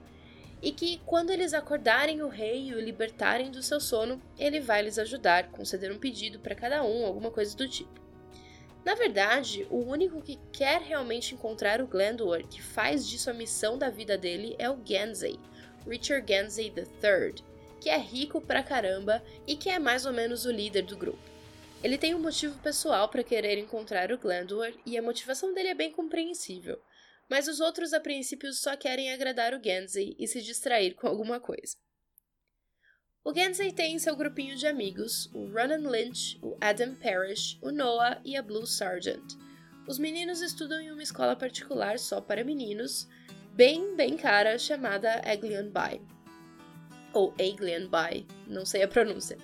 E 0.62 0.72
que 0.72 1.02
quando 1.06 1.30
eles 1.30 1.54
acordarem 1.54 2.22
o 2.22 2.28
rei 2.28 2.70
e 2.70 2.74
o 2.74 2.80
libertarem 2.80 3.52
do 3.52 3.62
seu 3.62 3.80
sono, 3.80 4.22
ele 4.38 4.60
vai 4.60 4.82
lhes 4.82 4.98
ajudar, 4.98 5.52
conceder 5.52 5.92
um 5.92 6.00
pedido 6.00 6.40
para 6.40 6.56
cada 6.56 6.84
um, 6.84 7.06
alguma 7.06 7.30
coisa 7.30 7.56
do 7.56 7.68
tipo. 7.68 8.02
Na 8.86 8.94
verdade, 8.94 9.66
o 9.72 9.78
único 9.78 10.22
que 10.22 10.40
quer 10.52 10.80
realmente 10.80 11.34
encontrar 11.34 11.82
o 11.82 11.88
Glendower, 11.88 12.46
que 12.48 12.62
faz 12.62 13.08
disso 13.08 13.32
a 13.32 13.34
missão 13.34 13.80
da 13.80 13.90
vida 13.90 14.16
dele, 14.16 14.56
é 14.60 14.70
o 14.70 14.78
Gansey, 14.78 15.40
Richard 15.88 16.26
Gansey 16.32 16.72
III, 16.76 17.44
que 17.82 17.90
é 17.90 17.98
rico 17.98 18.40
pra 18.40 18.62
caramba 18.62 19.24
e 19.48 19.56
que 19.56 19.70
é 19.70 19.80
mais 19.80 20.06
ou 20.06 20.14
menos 20.14 20.46
o 20.46 20.52
líder 20.52 20.84
do 20.84 20.96
grupo. 20.96 21.18
Ele 21.84 21.98
tem 21.98 22.16
um 22.16 22.20
motivo 22.20 22.58
pessoal 22.60 23.10
para 23.10 23.24
querer 23.24 23.58
encontrar 23.58 24.12
o 24.12 24.18
Glendower 24.18 24.76
e 24.86 24.98
a 24.98 25.02
motivação 25.02 25.54
dele 25.54 25.70
é 25.70 25.76
bem 25.76 25.92
compreensível, 25.92 26.80
mas 27.30 27.48
os 27.48 27.60
outros 27.60 27.94
a 27.94 28.00
princípio 28.00 28.52
só 28.54 28.76
querem 28.76 29.12
agradar 29.12 29.54
o 29.54 29.60
Gansey 29.60 30.16
e 30.20 30.28
se 30.28 30.42
distrair 30.42 30.94
com 30.94 31.08
alguma 31.08 31.40
coisa. 31.40 31.76
O 33.24 33.34
Gansey 33.34 33.72
tem 33.72 33.98
seu 33.98 34.16
grupinho 34.16 34.56
de 34.56 34.68
amigos, 34.68 35.30
o 35.34 35.46
Ronan 35.48 35.90
Lynch, 35.90 36.38
o 36.42 36.56
Adam 36.62 36.96
Parrish, 36.96 37.58
o 37.62 37.72
Noah 37.72 38.22
e 38.24 38.38
a 38.38 38.42
Blue 38.42 38.68
Sargent. 38.68 39.34
Os 39.88 39.98
meninos 39.98 40.42
estudam 40.42 40.80
em 40.80 40.92
uma 40.92 41.04
escola 41.04 41.36
particular 41.36 41.98
só 41.98 42.22
para 42.22 42.44
meninos, 42.44 43.08
bem, 43.54 43.96
bem 43.96 44.16
cara, 44.16 44.60
chamada 44.60 45.22
Aglion 45.26 45.72
By 45.72 46.16
ou 47.16 47.34
Aglian 47.40 47.88
By, 47.88 48.28
não 48.46 48.66
sei 48.66 48.84
a 48.84 48.88
pronúncia. 48.88 49.38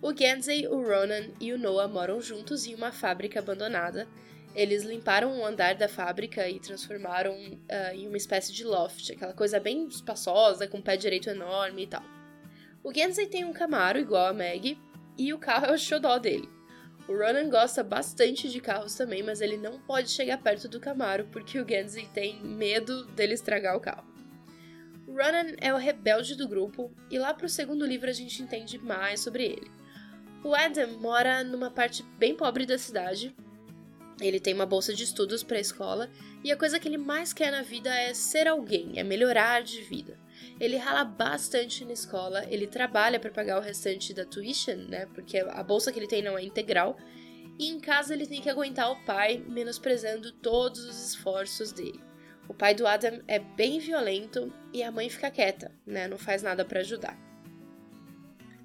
O 0.00 0.12
Gansey, 0.12 0.68
o 0.68 0.82
Ronan 0.82 1.30
e 1.40 1.52
o 1.52 1.58
Noah 1.58 1.88
moram 1.88 2.20
juntos 2.20 2.66
em 2.66 2.74
uma 2.74 2.92
fábrica 2.92 3.40
abandonada. 3.40 4.06
Eles 4.54 4.84
limparam 4.84 5.32
um 5.32 5.44
andar 5.44 5.74
da 5.74 5.88
fábrica 5.88 6.48
e 6.48 6.60
transformaram 6.60 7.34
uh, 7.34 7.94
em 7.94 8.06
uma 8.06 8.16
espécie 8.16 8.52
de 8.52 8.64
loft, 8.64 9.10
aquela 9.10 9.32
coisa 9.32 9.58
bem 9.58 9.86
espaçosa, 9.86 10.68
com 10.68 10.80
pé 10.80 10.96
direito 10.96 11.28
enorme 11.28 11.82
e 11.82 11.86
tal. 11.86 12.02
O 12.82 12.92
Genzi 12.92 13.26
tem 13.26 13.44
um 13.44 13.52
Camaro 13.52 13.98
igual 13.98 14.26
a 14.26 14.32
Meg 14.32 14.78
e 15.18 15.32
o 15.32 15.38
carro 15.38 15.66
é 15.66 15.72
o 15.72 15.78
xodó 15.78 16.18
dele. 16.18 16.48
O 17.08 17.12
Ronan 17.12 17.50
gosta 17.50 17.82
bastante 17.82 18.48
de 18.48 18.60
carros 18.60 18.94
também, 18.94 19.22
mas 19.22 19.40
ele 19.40 19.56
não 19.56 19.78
pode 19.80 20.10
chegar 20.10 20.38
perto 20.38 20.68
do 20.68 20.80
Camaro 20.80 21.26
porque 21.32 21.58
o 21.58 21.68
Genzi 21.68 22.08
tem 22.14 22.42
medo 22.42 23.04
dele 23.06 23.34
estragar 23.34 23.76
o 23.76 23.80
carro. 23.80 24.06
O 25.06 25.12
Ronan 25.12 25.54
é 25.60 25.74
o 25.74 25.76
rebelde 25.76 26.34
do 26.34 26.48
grupo 26.48 26.90
e 27.10 27.18
lá 27.18 27.34
pro 27.34 27.48
segundo 27.48 27.84
livro 27.84 28.08
a 28.08 28.12
gente 28.12 28.42
entende 28.42 28.78
mais 28.78 29.20
sobre 29.20 29.44
ele. 29.44 29.70
O 30.44 30.54
Adam 30.54 30.98
mora 30.98 31.42
numa 31.42 31.70
parte 31.70 32.02
bem 32.18 32.34
pobre 32.34 32.66
da 32.66 32.76
cidade. 32.76 33.34
Ele 34.20 34.38
tem 34.38 34.54
uma 34.54 34.66
bolsa 34.66 34.94
de 34.94 35.02
estudos 35.02 35.42
para 35.42 35.58
a 35.58 35.60
escola 35.60 36.10
e 36.42 36.52
a 36.52 36.56
coisa 36.56 36.78
que 36.78 36.86
ele 36.86 36.98
mais 36.98 37.32
quer 37.32 37.50
na 37.50 37.62
vida 37.62 37.92
é 37.94 38.14
ser 38.14 38.46
alguém, 38.46 38.92
é 38.96 39.02
melhorar 39.02 39.62
de 39.62 39.80
vida. 39.80 40.18
Ele 40.60 40.76
rala 40.76 41.04
bastante 41.04 41.84
na 41.84 41.92
escola, 41.92 42.44
ele 42.48 42.66
trabalha 42.66 43.18
para 43.18 43.30
pagar 43.30 43.58
o 43.58 43.62
restante 43.62 44.14
da 44.14 44.24
tuition, 44.24 44.76
né? 44.88 45.06
Porque 45.14 45.38
a 45.38 45.62
bolsa 45.62 45.92
que 45.92 45.98
ele 45.98 46.06
tem 46.06 46.22
não 46.22 46.38
é 46.38 46.44
integral. 46.44 46.96
E 47.58 47.68
em 47.68 47.78
casa 47.78 48.14
ele 48.14 48.26
tem 48.26 48.40
que 48.40 48.50
aguentar 48.50 48.90
o 48.90 49.04
pai, 49.04 49.44
menosprezando 49.48 50.32
todos 50.32 50.84
os 50.84 51.08
esforços 51.08 51.72
dele. 51.72 52.00
O 52.48 52.54
pai 52.54 52.74
do 52.74 52.86
Adam 52.86 53.20
é 53.26 53.38
bem 53.38 53.78
violento 53.78 54.52
e 54.72 54.82
a 54.82 54.90
mãe 54.90 55.08
fica 55.08 55.30
quieta, 55.30 55.72
né? 55.86 56.06
Não 56.06 56.18
faz 56.18 56.42
nada 56.42 56.64
para 56.64 56.80
ajudar. 56.80 57.18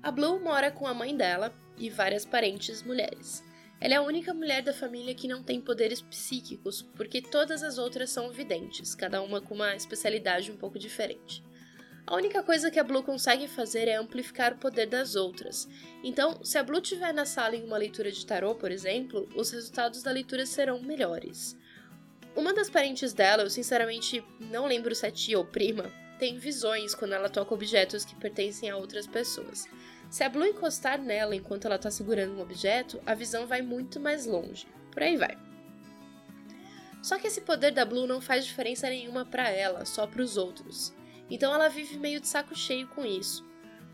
A 0.02 0.12
Blue 0.12 0.40
mora 0.40 0.72
com 0.72 0.88
a 0.88 0.94
mãe 0.94 1.16
dela 1.16 1.54
e 1.78 1.90
várias 1.90 2.26
parentes 2.26 2.84
mulheres. 2.84 3.44
Ela 3.82 3.94
é 3.94 3.98
a 3.98 4.02
única 4.02 4.34
mulher 4.34 4.62
da 4.62 4.74
família 4.74 5.16
que 5.16 5.28
não 5.28 5.42
tem 5.42 5.62
poderes 5.62 6.02
psíquicos, 6.02 6.82
porque 6.96 7.22
todas 7.22 7.64
as 7.64 7.78
outras 7.78 8.10
são 8.10 8.30
videntes, 8.32 8.94
cada 8.94 9.22
uma 9.22 9.40
com 9.40 9.56
uma 9.56 9.76
especialidade 9.76 10.52
um 10.52 10.58
pouco 10.58 10.78
diferente. 10.78 11.42
A 12.06 12.16
única 12.16 12.42
coisa 12.42 12.72
que 12.72 12.80
a 12.80 12.84
Blue 12.84 13.04
consegue 13.04 13.48
fazer 13.48 13.88
é 13.88 13.96
amplificar 13.96 14.54
o 14.54 14.58
poder 14.58 14.88
das 14.88 15.16
outras. 15.16 15.70
Então, 16.04 16.44
se 16.44 16.58
a 16.58 16.64
Blue 16.64 16.82
estiver 16.82 17.14
na 17.14 17.24
sala 17.24 17.56
em 17.56 17.64
uma 17.64 17.78
leitura 17.78 18.12
de 18.12 18.26
tarô, 18.26 18.56
por 18.56 18.72
exemplo, 18.72 19.30
os 19.36 19.52
resultados 19.52 20.02
da 20.02 20.12
leitura 20.12 20.46
serão 20.46 20.82
melhores. 20.82 21.56
Uma 22.36 22.54
das 22.54 22.70
parentes 22.70 23.14
dela, 23.14 23.44
eu 23.44 23.50
sinceramente 23.50 24.24
não 24.40 24.66
lembro 24.66 24.96
se 24.96 25.06
é 25.06 25.12
tia 25.12 25.38
ou 25.38 25.46
prima, 25.46 25.92
tem 26.18 26.38
visões 26.38 26.94
quando 26.96 27.14
ela 27.14 27.30
toca 27.30 27.54
objetos 27.54 28.04
que 28.04 28.16
pertencem 28.16 28.70
a 28.70 28.76
outras 28.76 29.08
pessoas. 29.08 29.66
Se 30.10 30.24
a 30.24 30.30
Blue 30.30 30.46
encostar 30.46 31.00
nela 31.00 31.36
enquanto 31.36 31.66
ela 31.66 31.76
está 31.76 31.92
segurando 31.92 32.34
um 32.34 32.42
objeto, 32.42 33.00
a 33.06 33.14
visão 33.14 33.46
vai 33.46 33.62
muito 33.62 34.00
mais 34.00 34.26
longe. 34.26 34.68
Por 34.92 35.04
aí 35.04 35.16
vai. 35.16 35.38
Só 37.02 37.18
que 37.18 37.28
esse 37.28 37.42
poder 37.42 37.72
da 37.72 37.86
Blue 37.86 38.08
não 38.08 38.20
faz 38.20 38.46
diferença 38.46 38.90
nenhuma 38.90 39.24
para 39.24 39.50
ela, 39.50 39.86
só 39.86 40.08
para 40.08 40.22
os 40.22 40.36
outros. 40.36 40.94
Então 41.30 41.54
ela 41.54 41.70
vive 41.70 41.98
meio 41.98 42.20
de 42.20 42.28
saco 42.28 42.56
cheio 42.56 42.88
com 42.88 43.06
isso. 43.06 43.48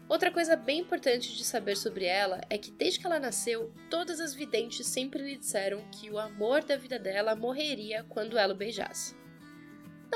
Outra 0.07 0.31
coisa 0.31 0.55
bem 0.55 0.79
importante 0.79 1.35
de 1.35 1.43
saber 1.43 1.75
sobre 1.75 2.05
ela 2.05 2.39
é 2.49 2.57
que 2.57 2.71
desde 2.71 2.99
que 2.99 3.05
ela 3.05 3.19
nasceu, 3.19 3.73
todas 3.89 4.19
as 4.19 4.33
videntes 4.33 4.85
sempre 4.85 5.21
lhe 5.21 5.37
disseram 5.37 5.83
que 5.91 6.09
o 6.11 6.19
amor 6.19 6.63
da 6.63 6.77
vida 6.77 6.97
dela 6.97 7.35
morreria 7.35 8.05
quando 8.07 8.37
ela 8.37 8.53
o 8.53 8.57
beijasse. 8.57 9.15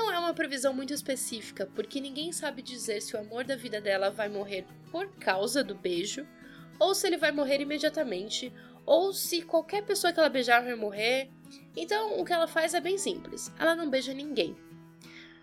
Não 0.00 0.10
é 0.10 0.18
uma 0.18 0.32
previsão 0.32 0.72
muito 0.72 0.94
específica, 0.94 1.66
porque 1.74 2.00
ninguém 2.00 2.32
sabe 2.32 2.62
dizer 2.62 3.02
se 3.02 3.14
o 3.14 3.20
amor 3.20 3.44
da 3.44 3.54
vida 3.54 3.82
dela 3.82 4.08
vai 4.08 4.30
morrer 4.30 4.64
por 4.90 5.06
causa 5.16 5.62
do 5.62 5.74
beijo, 5.74 6.26
ou 6.78 6.94
se 6.94 7.06
ele 7.06 7.18
vai 7.18 7.30
morrer 7.30 7.60
imediatamente, 7.60 8.50
ou 8.86 9.12
se 9.12 9.42
qualquer 9.42 9.84
pessoa 9.84 10.10
que 10.10 10.18
ela 10.18 10.30
beijar 10.30 10.64
vai 10.64 10.74
morrer. 10.74 11.28
Então, 11.76 12.18
o 12.18 12.24
que 12.24 12.32
ela 12.32 12.48
faz 12.48 12.72
é 12.72 12.80
bem 12.80 12.96
simples: 12.96 13.52
ela 13.58 13.76
não 13.76 13.90
beija 13.90 14.14
ninguém. 14.14 14.56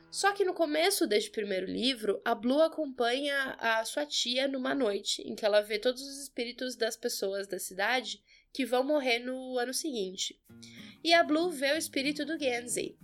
Só 0.10 0.32
que 0.32 0.44
no 0.44 0.56
começo 0.56 1.06
deste 1.06 1.30
primeiro 1.30 1.68
livro, 1.68 2.20
a 2.26 2.34
Blue 2.34 2.64
acompanha 2.64 3.56
a 3.60 3.86
sua 3.86 4.08
tia 4.08 4.48
numa 4.48 4.74
noite 4.74 5.22
em 5.22 5.36
que 5.36 5.46
ela 5.46 5.62
vê 5.62 5.78
todos 5.78 6.02
os 6.02 6.24
espíritos 6.24 6.76
das 6.76 6.98
pessoas 6.98 7.46
da 7.46 7.60
cidade 7.60 8.24
que 8.52 8.66
vão 8.66 8.84
morrer 8.84 9.20
no 9.20 9.60
ano 9.60 9.72
seguinte. 9.72 10.36
E 11.04 11.14
a 11.14 11.24
Blue 11.24 11.52
vê 11.52 11.74
o 11.74 11.78
espírito 11.78 12.26
do 12.26 12.40
Genzi. 12.40 12.98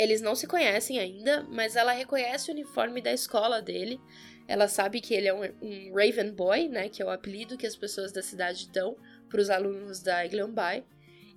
Eles 0.00 0.22
não 0.22 0.34
se 0.34 0.46
conhecem 0.46 0.98
ainda, 0.98 1.46
mas 1.50 1.76
ela 1.76 1.92
reconhece 1.92 2.50
o 2.50 2.54
uniforme 2.54 3.02
da 3.02 3.12
escola 3.12 3.60
dele. 3.60 4.00
Ela 4.48 4.66
sabe 4.66 4.98
que 4.98 5.12
ele 5.12 5.28
é 5.28 5.34
um, 5.34 5.42
um 5.60 5.92
Raven 5.94 6.32
Boy, 6.32 6.70
né, 6.70 6.88
que 6.88 7.02
é 7.02 7.04
o 7.04 7.10
apelido 7.10 7.58
que 7.58 7.66
as 7.66 7.76
pessoas 7.76 8.10
da 8.10 8.22
cidade 8.22 8.70
dão 8.70 8.96
para 9.28 9.42
os 9.42 9.50
alunos 9.50 10.00
da 10.00 10.24
Iglambai. 10.24 10.86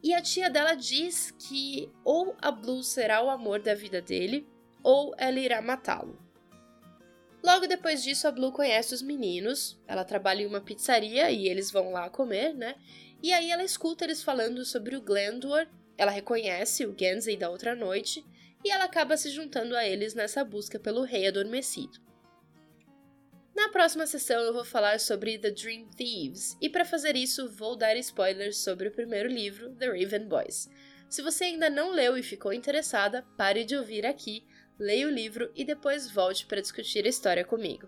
E 0.01 0.13
a 0.13 0.21
tia 0.21 0.49
dela 0.49 0.75
diz 0.75 1.31
que 1.31 1.91
ou 2.05 2.37
a 2.41 2.51
Blue 2.51 2.81
será 2.83 3.21
o 3.21 3.29
amor 3.29 3.61
da 3.61 3.75
vida 3.75 4.01
dele, 4.01 4.47
ou 4.81 5.13
ela 5.17 5.41
irá 5.41 5.61
matá-lo. 5.61 6.17
Logo 7.43 7.67
depois 7.67 8.01
disso, 8.01 8.29
a 8.29 8.31
Blue 8.31 8.53
conhece 8.53 8.93
os 8.93 9.01
meninos. 9.01 9.77
Ela 9.85 10.05
trabalha 10.05 10.41
em 10.41 10.45
uma 10.45 10.61
pizzaria 10.61 11.29
e 11.29 11.49
eles 11.49 11.69
vão 11.69 11.91
lá 11.91 12.09
comer, 12.09 12.53
né? 12.53 12.75
E 13.21 13.33
aí 13.33 13.51
ela 13.51 13.63
escuta 13.63 14.05
eles 14.05 14.23
falando 14.23 14.63
sobre 14.63 14.95
o 14.95 15.01
Glandor. 15.01 15.67
Ela 15.97 16.11
reconhece 16.11 16.85
o 16.85 16.95
Genzi 16.97 17.35
da 17.35 17.49
outra 17.49 17.75
noite 17.75 18.25
e 18.63 18.71
ela 18.71 18.85
acaba 18.85 19.17
se 19.17 19.29
juntando 19.29 19.75
a 19.75 19.85
eles 19.85 20.13
nessa 20.13 20.43
busca 20.43 20.79
pelo 20.79 21.03
rei 21.03 21.27
adormecido. 21.27 21.99
Na 23.55 23.69
próxima 23.69 24.07
sessão 24.07 24.41
eu 24.41 24.53
vou 24.53 24.65
falar 24.65 24.99
sobre 24.99 25.37
The 25.37 25.51
Dream 25.51 25.87
Thieves, 25.89 26.57
e 26.59 26.69
para 26.69 26.85
fazer 26.85 27.15
isso 27.15 27.49
vou 27.49 27.75
dar 27.75 27.95
spoilers 27.97 28.57
sobre 28.57 28.87
o 28.87 28.91
primeiro 28.91 29.29
livro, 29.29 29.75
The 29.75 29.87
Raven 29.87 30.27
Boys. 30.27 30.69
Se 31.07 31.21
você 31.21 31.43
ainda 31.43 31.69
não 31.69 31.91
leu 31.91 32.17
e 32.17 32.23
ficou 32.23 32.51
interessada, 32.51 33.23
pare 33.37 33.63
de 33.63 33.75
ouvir 33.75 34.05
aqui, 34.05 34.43
leia 34.79 35.07
o 35.07 35.11
livro 35.11 35.51
e 35.55 35.63
depois 35.63 36.09
volte 36.09 36.47
para 36.47 36.61
discutir 36.61 37.05
a 37.05 37.09
história 37.09 37.45
comigo. 37.45 37.87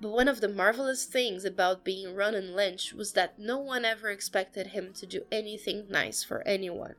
But 0.00 0.10
one 0.10 0.28
of 0.28 0.40
the 0.40 0.48
marvelous 0.48 1.04
things 1.04 1.44
about 1.44 1.84
being 1.84 2.14
Ronan 2.14 2.54
Lynch 2.56 2.92
was 2.92 3.12
that 3.12 3.34
no 3.38 3.58
one 3.58 3.84
ever 3.84 4.10
expected 4.10 4.68
him 4.68 4.92
to 4.94 5.06
do 5.06 5.24
anything 5.30 5.86
nice 5.88 6.24
for 6.24 6.42
anyone. 6.44 6.96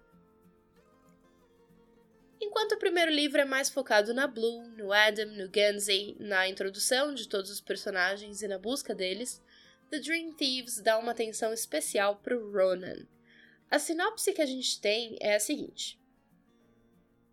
Enquanto 2.46 2.74
o 2.74 2.78
primeiro 2.78 3.10
livro 3.10 3.40
é 3.40 3.46
mais 3.46 3.70
focado 3.70 4.14
na 4.14 4.28
Blue, 4.28 4.68
no 4.76 4.92
Adam, 4.92 5.28
no 5.28 5.48
Gansey, 5.48 6.18
na 6.20 6.46
introdução 6.46 7.14
de 7.14 7.26
todos 7.26 7.50
os 7.50 7.62
personagens 7.62 8.42
e 8.42 8.50
na 8.50 8.58
busca 8.58 8.94
deles, 8.94 9.42
The 9.90 10.00
Dream 10.00 10.34
Thieves 10.34 10.82
dá 10.82 11.00
uma 11.00 11.14
atenção 11.14 11.54
especial 11.54 12.18
para 12.18 12.38
o 12.38 12.52
Ronan. 12.52 13.08
A 13.72 13.80
sinopse 13.80 14.34
que 14.34 14.42
a 14.42 14.46
gente 14.46 14.82
tem 14.82 15.18
é 15.22 15.36
a 15.36 15.40
seguinte: 15.40 15.98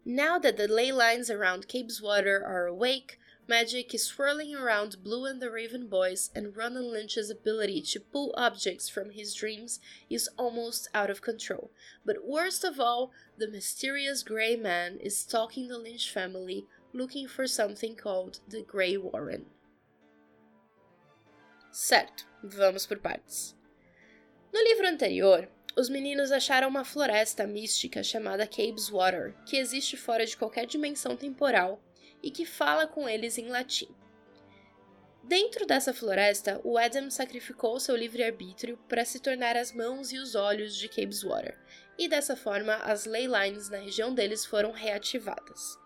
Now 0.04 0.38
that 0.38 0.56
the 0.56 0.68
ley 0.68 0.92
lines 0.92 1.28
around 1.28 1.66
Cabe's 1.66 2.00
Water 2.00 2.44
are 2.46 2.68
awake, 2.68 3.18
magic 3.50 3.92
is 3.92 4.04
swirling 4.04 4.54
around 4.54 5.02
Blue 5.02 5.26
and 5.26 5.42
the 5.42 5.50
Raven 5.50 5.88
Boys, 5.88 6.30
and 6.36 6.56
Ronan 6.56 6.88
Lynch's 6.92 7.30
ability 7.30 7.82
to 7.82 7.98
pull 7.98 8.32
objects 8.36 8.88
from 8.88 9.10
his 9.10 9.34
dreams 9.34 9.80
is 10.08 10.30
almost 10.38 10.88
out 10.94 11.10
of 11.10 11.20
control. 11.20 11.72
But 12.06 12.24
worst 12.24 12.62
of 12.62 12.78
all, 12.78 13.10
the 13.36 13.50
mysterious 13.50 14.22
Grey 14.22 14.54
Man 14.54 14.98
is 15.00 15.18
stalking 15.18 15.66
the 15.66 15.78
Lynch 15.78 16.12
family, 16.12 16.64
looking 16.92 17.26
for 17.26 17.48
something 17.48 17.96
called 17.96 18.38
the 18.48 18.62
Grey 18.62 18.96
Warren. 18.96 19.46
Certo, 21.72 22.22
vamos 22.44 22.86
por 22.86 22.98
partes. 22.98 23.56
No 24.54 24.60
livro 24.62 24.86
anterior, 24.86 25.48
os 25.76 25.90
meninos 25.90 26.30
acharam 26.30 26.68
uma 26.68 26.84
floresta 26.84 27.48
mística 27.48 28.04
chamada 28.04 28.46
Cabe's 28.46 28.88
Water, 28.90 29.34
que 29.44 29.56
existe 29.56 29.96
fora 29.96 30.24
de 30.24 30.36
qualquer 30.36 30.66
dimensão 30.66 31.16
temporal 31.16 31.80
e 32.22 32.30
que 32.30 32.44
fala 32.44 32.86
com 32.86 33.08
eles 33.08 33.38
em 33.38 33.48
latim. 33.48 33.88
Dentro 35.22 35.66
dessa 35.66 35.92
floresta, 35.92 36.60
o 36.64 36.78
Adam 36.78 37.10
sacrificou 37.10 37.78
seu 37.78 37.94
livre-arbítrio 37.94 38.78
para 38.88 39.04
se 39.04 39.20
tornar 39.20 39.56
as 39.56 39.72
mãos 39.72 40.12
e 40.12 40.18
os 40.18 40.34
olhos 40.34 40.74
de 40.74 40.88
Cabeswater, 40.88 41.56
e 41.98 42.08
dessa 42.08 42.34
forma 42.34 42.74
as 42.76 43.04
ley 43.04 43.26
lines 43.26 43.68
na 43.68 43.78
região 43.78 44.14
deles 44.14 44.44
foram 44.44 44.72
reativadas. 44.72 45.78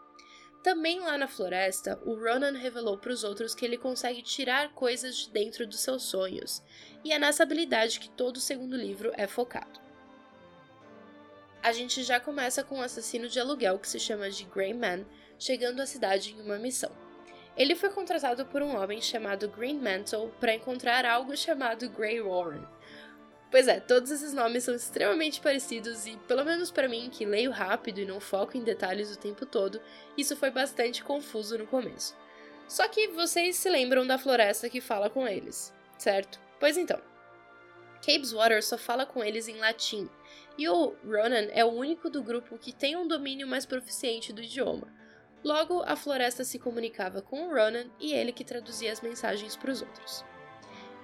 Também 0.63 1.01
lá 1.01 1.19
na 1.19 1.29
floresta, 1.29 2.01
o 2.07 2.15
Ronan 2.15 2.57
revelou 2.57 2.97
para 2.97 3.13
os 3.13 3.23
outros 3.23 3.55
que 3.55 3.67
ele 3.67 3.77
consegue 3.77 4.23
tirar 4.23 4.73
coisas 4.73 5.17
de 5.17 5.31
dentro 5.31 5.67
dos 5.67 5.81
seus 5.81 6.05
sonhos, 6.05 6.63
e 7.05 7.13
é 7.13 7.19
nessa 7.19 7.43
habilidade 7.43 8.01
que 8.01 8.09
todo 8.09 8.37
o 8.37 8.41
segundo 8.41 8.77
livro 8.77 9.13
é 9.15 9.27
focado. 9.27 9.79
A 11.63 11.73
gente 11.73 12.03
já 12.03 12.19
começa 12.19 12.65
com 12.65 12.77
um 12.77 12.83
assassino 12.83 13.29
de 13.29 13.41
aluguel 13.41 13.79
que 13.79 13.89
se 13.89 13.99
chama 13.99 14.31
de 14.31 14.45
Grey 14.45 14.73
Man, 14.73 15.05
chegando 15.45 15.81
à 15.81 15.87
cidade 15.87 16.33
em 16.33 16.41
uma 16.41 16.57
missão. 16.57 16.91
Ele 17.55 17.75
foi 17.75 17.91
contratado 17.91 18.47
por 18.47 18.63
um 18.63 18.81
homem 18.81 19.01
chamado 19.03 19.47
Green 19.49 19.79
Mantle 19.79 20.33
para 20.41 20.55
encontrar 20.55 21.05
algo 21.05 21.37
chamado 21.37 21.91
Grey 21.91 22.19
Warren. 22.21 22.67
Pois 23.51 23.69
é, 23.69 23.79
todos 23.79 24.11
esses 24.11 24.33
nomes 24.33 24.65
são 24.65 24.75
extremamente 24.75 25.43
parecidos 25.43 26.07
e, 26.07 26.17
pelo 26.27 26.45
menos 26.47 26.71
para 26.71 26.89
mim, 26.89 27.11
que 27.13 27.27
leio 27.27 27.51
rápido 27.51 28.01
e 28.01 28.07
não 28.07 28.19
foco 28.19 28.57
em 28.57 28.65
detalhes 28.65 29.15
o 29.15 29.19
tempo 29.19 29.45
todo, 29.45 29.81
isso 30.17 30.35
foi 30.35 30.51
bastante 30.51 31.05
confuso 31.05 31.59
no 31.59 31.67
começo. 31.67 32.17
Só 32.67 32.89
que 32.89 33.09
vocês 33.09 33.57
se 33.57 33.69
lembram 33.69 34.07
da 34.07 34.19
floresta 34.19 34.71
que 34.71 34.81
fala 34.81 35.11
com 35.11 35.29
eles, 35.29 35.73
certo? 35.99 36.41
Pois 36.59 36.79
então. 36.79 37.01
Water 38.33 38.65
só 38.65 38.77
fala 38.77 39.07
com 39.07 39.23
eles 39.23 39.47
em 39.47 39.59
latim, 39.59 40.09
e 40.59 40.69
o 40.69 40.95
Ronan 41.05 41.49
é 41.53 41.65
o 41.65 41.71
único 41.71 42.11
do 42.11 42.23
grupo 42.23 42.59
que 42.59 42.73
tem 42.73 42.97
um 42.97 43.07
domínio 43.07 43.47
mais 43.47 43.65
proficiente 43.65 44.33
do 44.33 44.43
idioma. 44.43 45.04
Logo, 45.45 45.83
a 45.87 45.95
floresta 45.95 46.43
se 46.43 46.59
comunicava 46.59 47.21
com 47.21 47.47
o 47.47 47.49
Ronan 47.51 47.85
e 48.01 48.15
ele 48.15 48.33
que 48.33 48.43
traduzia 48.43 48.91
as 48.91 49.03
mensagens 49.03 49.55
para 49.55 49.71
os 49.71 49.83
outros. 49.83 50.25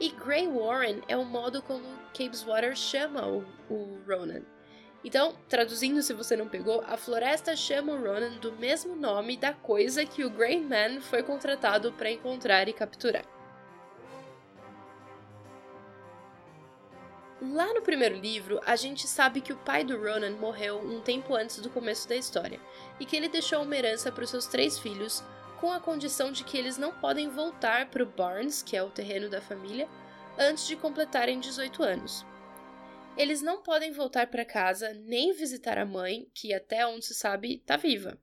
E 0.01 0.09
Grey 0.09 0.49
Warren 0.49 1.03
é 1.07 1.15
o 1.15 1.27
modo 1.27 1.61
como 1.61 1.85
Cabeswater 2.17 2.75
chama 2.75 3.29
o, 3.29 3.45
o 3.69 3.99
Ronan. 4.09 4.43
Então, 5.05 5.37
traduzindo 5.47 6.03
se 6.03 6.15
você 6.15 6.37
não 6.37 6.49
pegou, 6.49 6.83
a 6.87 6.97
floresta 6.97 7.55
chama 7.55 7.93
o 7.93 8.03
Ronan 8.03 8.39
do 8.39 8.53
mesmo 8.53 8.97
nome 8.97 9.37
da 9.37 9.53
coisa 9.53 10.07
que 10.07 10.25
o 10.25 10.31
Grey 10.31 10.59
Man 10.59 11.03
foi 11.03 11.23
contratado 11.23 11.93
para 11.93 12.11
encontrar 12.11 12.67
e 12.67 12.73
capturar. 12.73 13.40
Lá 17.41 17.73
no 17.73 17.81
primeiro 17.81 18.17
livro, 18.17 18.61
a 18.67 18.77
gente 18.77 19.09
sabe 19.09 19.41
que 19.41 19.53
o 19.53 19.57
pai 19.57 19.83
do 19.83 19.97
Ronan 19.97 20.33
morreu 20.33 20.79
um 20.79 21.01
tempo 21.01 21.35
antes 21.35 21.59
do 21.59 21.71
começo 21.71 22.07
da 22.07 22.15
história 22.15 22.61
e 22.99 23.07
que 23.07 23.17
ele 23.17 23.31
deixou 23.31 23.63
uma 23.63 23.75
herança 23.75 24.13
para 24.13 24.25
os 24.25 24.29
seus 24.29 24.47
três 24.47 24.79
filhos, 24.79 25.25
com 25.59 25.73
a 25.73 25.81
condição 25.81 26.31
de 26.31 26.45
que 26.45 26.59
eles 26.59 26.77
não 26.77 26.93
podem 26.93 27.31
voltar 27.31 27.89
para 27.89 28.03
o 28.03 28.07
Barnes, 28.07 28.63
que 28.63 28.77
é 28.77 28.83
o 28.83 28.91
terreno 28.91 29.31
da 29.31 29.41
família, 29.41 29.89
antes 30.39 30.67
de 30.67 30.77
completarem 30.77 31.41
18 31.41 31.83
anos. 31.83 32.27
Eles 33.17 33.41
não 33.41 33.63
podem 33.63 33.91
voltar 33.91 34.27
para 34.27 34.45
casa 34.45 34.93
nem 34.93 35.33
visitar 35.33 35.79
a 35.79 35.87
mãe, 35.87 36.31
que 36.35 36.53
até 36.53 36.87
onde 36.87 37.07
se 37.07 37.15
sabe 37.15 37.57
está 37.57 37.79
viva. 37.79 38.19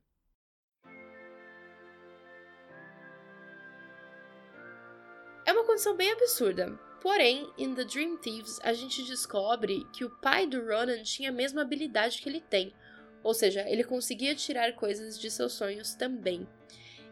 É 5.44 5.52
uma 5.52 5.64
condição 5.64 5.96
bem 5.96 6.12
absurda, 6.12 6.78
Porém, 7.00 7.48
em 7.56 7.74
The 7.74 7.84
Dream 7.84 8.16
Thieves, 8.16 8.58
a 8.62 8.72
gente 8.72 9.04
descobre 9.04 9.86
que 9.92 10.04
o 10.04 10.10
pai 10.10 10.46
do 10.46 10.60
Ronan 10.60 11.02
tinha 11.02 11.30
a 11.30 11.32
mesma 11.32 11.62
habilidade 11.62 12.20
que 12.20 12.28
ele 12.28 12.40
tem, 12.40 12.74
ou 13.22 13.32
seja, 13.32 13.68
ele 13.68 13.84
conseguia 13.84 14.34
tirar 14.34 14.72
coisas 14.74 15.18
de 15.18 15.30
seus 15.30 15.52
sonhos 15.52 15.94
também. 15.94 16.46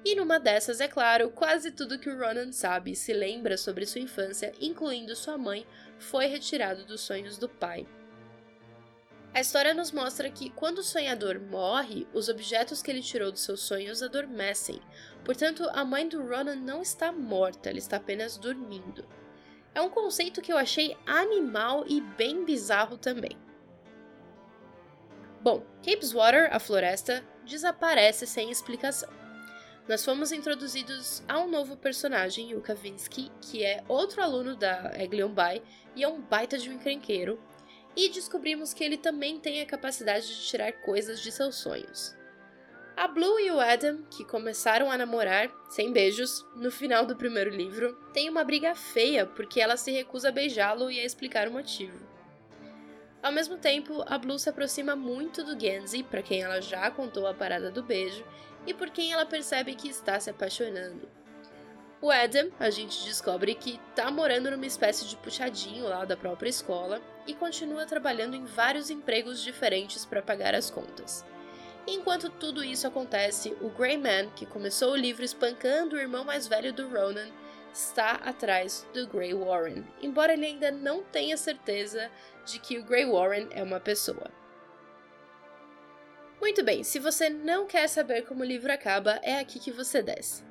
E 0.04 0.14
numa 0.14 0.38
dessas, 0.38 0.80
é 0.80 0.88
claro, 0.88 1.30
quase 1.30 1.70
tudo 1.70 1.98
que 1.98 2.08
o 2.08 2.18
Ronan 2.18 2.52
sabe 2.52 2.92
e 2.92 2.96
se 2.96 3.12
lembra 3.12 3.56
sobre 3.56 3.86
sua 3.86 4.00
infância, 4.00 4.52
incluindo 4.60 5.16
sua 5.16 5.36
mãe, 5.36 5.66
foi 5.98 6.26
retirado 6.26 6.84
dos 6.84 7.00
sonhos 7.00 7.38
do 7.38 7.48
pai. 7.48 7.86
A 9.34 9.40
história 9.40 9.74
nos 9.74 9.92
mostra 9.92 10.30
que 10.30 10.48
quando 10.48 10.78
o 10.78 10.82
sonhador 10.82 11.38
morre, 11.38 12.06
os 12.14 12.28
objetos 12.28 12.80
que 12.80 12.90
ele 12.90 13.02
tirou 13.02 13.30
dos 13.30 13.42
seus 13.42 13.60
sonhos 13.60 14.02
adormecem. 14.02 14.80
Portanto, 15.24 15.68
a 15.72 15.84
mãe 15.84 16.08
do 16.08 16.26
Ronan 16.26 16.56
não 16.56 16.80
está 16.80 17.12
morta, 17.12 17.68
ela 17.68 17.78
está 17.78 17.98
apenas 17.98 18.38
dormindo. 18.38 19.06
É 19.76 19.80
um 19.82 19.90
conceito 19.90 20.40
que 20.40 20.50
eu 20.50 20.56
achei 20.56 20.96
animal 21.04 21.84
e 21.86 22.00
bem 22.00 22.46
bizarro 22.46 22.96
também. 22.96 23.36
Bom, 25.42 25.66
Capeswater, 25.84 26.48
a 26.50 26.58
floresta, 26.58 27.22
desaparece 27.44 28.26
sem 28.26 28.50
explicação. 28.50 29.10
Nós 29.86 30.02
fomos 30.02 30.32
introduzidos 30.32 31.22
a 31.28 31.38
um 31.40 31.50
novo 31.50 31.76
personagem, 31.76 32.54
o 32.54 32.62
Kavinsky, 32.62 33.30
que 33.38 33.62
é 33.62 33.84
outro 33.86 34.22
aluno 34.22 34.56
da 34.56 34.94
Eglion 34.98 35.28
Bay 35.28 35.62
e 35.94 36.02
é 36.02 36.08
um 36.08 36.22
baita 36.22 36.56
de 36.56 36.70
um 36.70 36.72
encrenqueiro, 36.72 37.38
e 37.94 38.08
descobrimos 38.08 38.72
que 38.72 38.82
ele 38.82 38.96
também 38.96 39.38
tem 39.38 39.60
a 39.60 39.66
capacidade 39.66 40.26
de 40.26 40.46
tirar 40.46 40.72
coisas 40.72 41.20
de 41.20 41.30
seus 41.30 41.56
sonhos. 41.56 42.15
A 42.96 43.06
Blue 43.06 43.38
e 43.38 43.50
o 43.50 43.60
Adam, 43.60 44.02
que 44.10 44.24
começaram 44.24 44.90
a 44.90 44.96
namorar, 44.96 45.50
sem 45.68 45.92
beijos, 45.92 46.46
no 46.56 46.70
final 46.70 47.04
do 47.04 47.14
primeiro 47.14 47.50
livro, 47.50 47.92
têm 48.10 48.30
uma 48.30 48.42
briga 48.42 48.74
feia 48.74 49.26
porque 49.26 49.60
ela 49.60 49.76
se 49.76 49.92
recusa 49.92 50.30
a 50.30 50.32
beijá-lo 50.32 50.90
e 50.90 50.98
a 50.98 51.04
explicar 51.04 51.46
o 51.46 51.52
motivo. 51.52 51.98
Ao 53.22 53.30
mesmo 53.30 53.58
tempo, 53.58 54.02
a 54.06 54.16
Blue 54.16 54.38
se 54.38 54.48
aproxima 54.48 54.96
muito 54.96 55.44
do 55.44 55.60
Genzi, 55.60 56.02
para 56.04 56.22
quem 56.22 56.40
ela 56.40 56.62
já 56.62 56.90
contou 56.90 57.26
a 57.26 57.34
parada 57.34 57.70
do 57.70 57.82
beijo, 57.82 58.24
e 58.66 58.72
por 58.72 58.88
quem 58.88 59.12
ela 59.12 59.26
percebe 59.26 59.74
que 59.74 59.90
está 59.90 60.18
se 60.18 60.30
apaixonando. 60.30 61.06
O 62.00 62.10
Adam, 62.10 62.50
a 62.58 62.70
gente 62.70 63.04
descobre 63.04 63.54
que 63.54 63.78
tá 63.94 64.10
morando 64.10 64.50
numa 64.50 64.64
espécie 64.64 65.04
de 65.04 65.16
puxadinho 65.16 65.86
lá 65.86 66.06
da 66.06 66.16
própria 66.16 66.48
escola 66.48 67.02
e 67.26 67.34
continua 67.34 67.84
trabalhando 67.84 68.36
em 68.36 68.46
vários 68.46 68.88
empregos 68.88 69.42
diferentes 69.42 70.06
para 70.06 70.22
pagar 70.22 70.54
as 70.54 70.70
contas. 70.70 71.22
Enquanto 71.86 72.28
tudo 72.28 72.64
isso 72.64 72.86
acontece, 72.86 73.56
o 73.60 73.70
Grey 73.70 73.96
Man, 73.96 74.30
que 74.34 74.44
começou 74.44 74.92
o 74.92 74.96
livro 74.96 75.24
espancando 75.24 75.94
o 75.94 75.98
irmão 75.98 76.24
mais 76.24 76.48
velho 76.48 76.72
do 76.72 76.88
Ronan, 76.88 77.28
está 77.72 78.12
atrás 78.12 78.86
do 78.92 79.06
Grey 79.06 79.34
Warren, 79.34 79.84
embora 80.02 80.32
ele 80.32 80.46
ainda 80.46 80.70
não 80.70 81.04
tenha 81.04 81.36
certeza 81.36 82.10
de 82.44 82.58
que 82.58 82.78
o 82.78 82.84
Grey 82.84 83.04
Warren 83.04 83.48
é 83.52 83.62
uma 83.62 83.78
pessoa. 83.78 84.30
Muito 86.40 86.64
bem, 86.64 86.82
se 86.82 86.98
você 86.98 87.28
não 87.28 87.66
quer 87.66 87.88
saber 87.88 88.22
como 88.22 88.42
o 88.42 88.46
livro 88.46 88.72
acaba, 88.72 89.20
é 89.22 89.38
aqui 89.38 89.58
que 89.58 89.70
você 89.70 90.02
desce. 90.02 90.44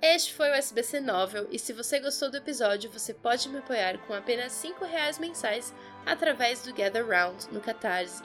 Este 0.00 0.34
foi 0.34 0.50
o 0.50 0.54
SBC 0.54 0.98
Novel 1.00 1.46
e 1.52 1.58
se 1.60 1.72
você 1.72 2.00
gostou 2.00 2.28
do 2.28 2.36
episódio, 2.36 2.90
você 2.90 3.14
pode 3.14 3.48
me 3.48 3.58
apoiar 3.58 3.98
com 4.06 4.12
apenas 4.12 4.60
R$ 4.64 4.74
reais 4.84 5.18
mensais 5.18 5.72
através 6.04 6.62
do 6.62 6.74
Gather 6.74 7.06
Round 7.06 7.48
no 7.52 7.60
Catarse. 7.60 8.22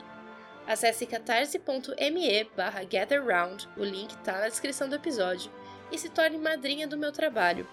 Acesse 0.67 1.05
catarse.me 1.05 2.43
barra 2.55 2.83
gatherround, 2.83 3.69
o 3.77 3.83
link 3.85 4.11
está 4.11 4.33
na 4.33 4.49
descrição 4.49 4.89
do 4.89 4.95
episódio, 4.95 5.49
e 5.89 5.97
se 5.97 6.09
torne 6.09 6.37
madrinha 6.37 6.85
do 6.85 6.97
meu 6.97 7.13
trabalho. 7.13 7.65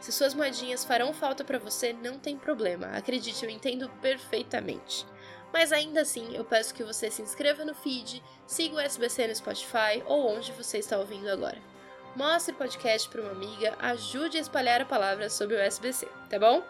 Se 0.00 0.12
suas 0.12 0.32
moedinhas 0.32 0.84
farão 0.84 1.12
falta 1.12 1.42
para 1.42 1.58
você, 1.58 1.92
não 1.92 2.20
tem 2.20 2.36
problema, 2.36 2.86
acredite, 2.88 3.44
eu 3.44 3.50
entendo 3.50 3.90
perfeitamente. 4.00 5.04
Mas 5.52 5.72
ainda 5.72 6.02
assim, 6.02 6.36
eu 6.36 6.44
peço 6.44 6.72
que 6.72 6.84
você 6.84 7.10
se 7.10 7.22
inscreva 7.22 7.64
no 7.64 7.74
feed, 7.74 8.22
siga 8.46 8.76
o 8.76 8.80
SBC 8.80 9.26
no 9.26 9.34
Spotify 9.34 10.02
ou 10.06 10.36
onde 10.36 10.52
você 10.52 10.78
está 10.78 10.98
ouvindo 10.98 11.28
agora. 11.28 11.58
Mostre 12.14 12.54
o 12.54 12.58
podcast 12.58 13.08
para 13.08 13.22
uma 13.22 13.32
amiga, 13.32 13.74
ajude 13.80 14.38
a 14.38 14.40
espalhar 14.40 14.80
a 14.80 14.86
palavra 14.86 15.28
sobre 15.28 15.56
o 15.56 15.60
SBC, 15.60 16.06
tá 16.30 16.38
bom? 16.38 16.62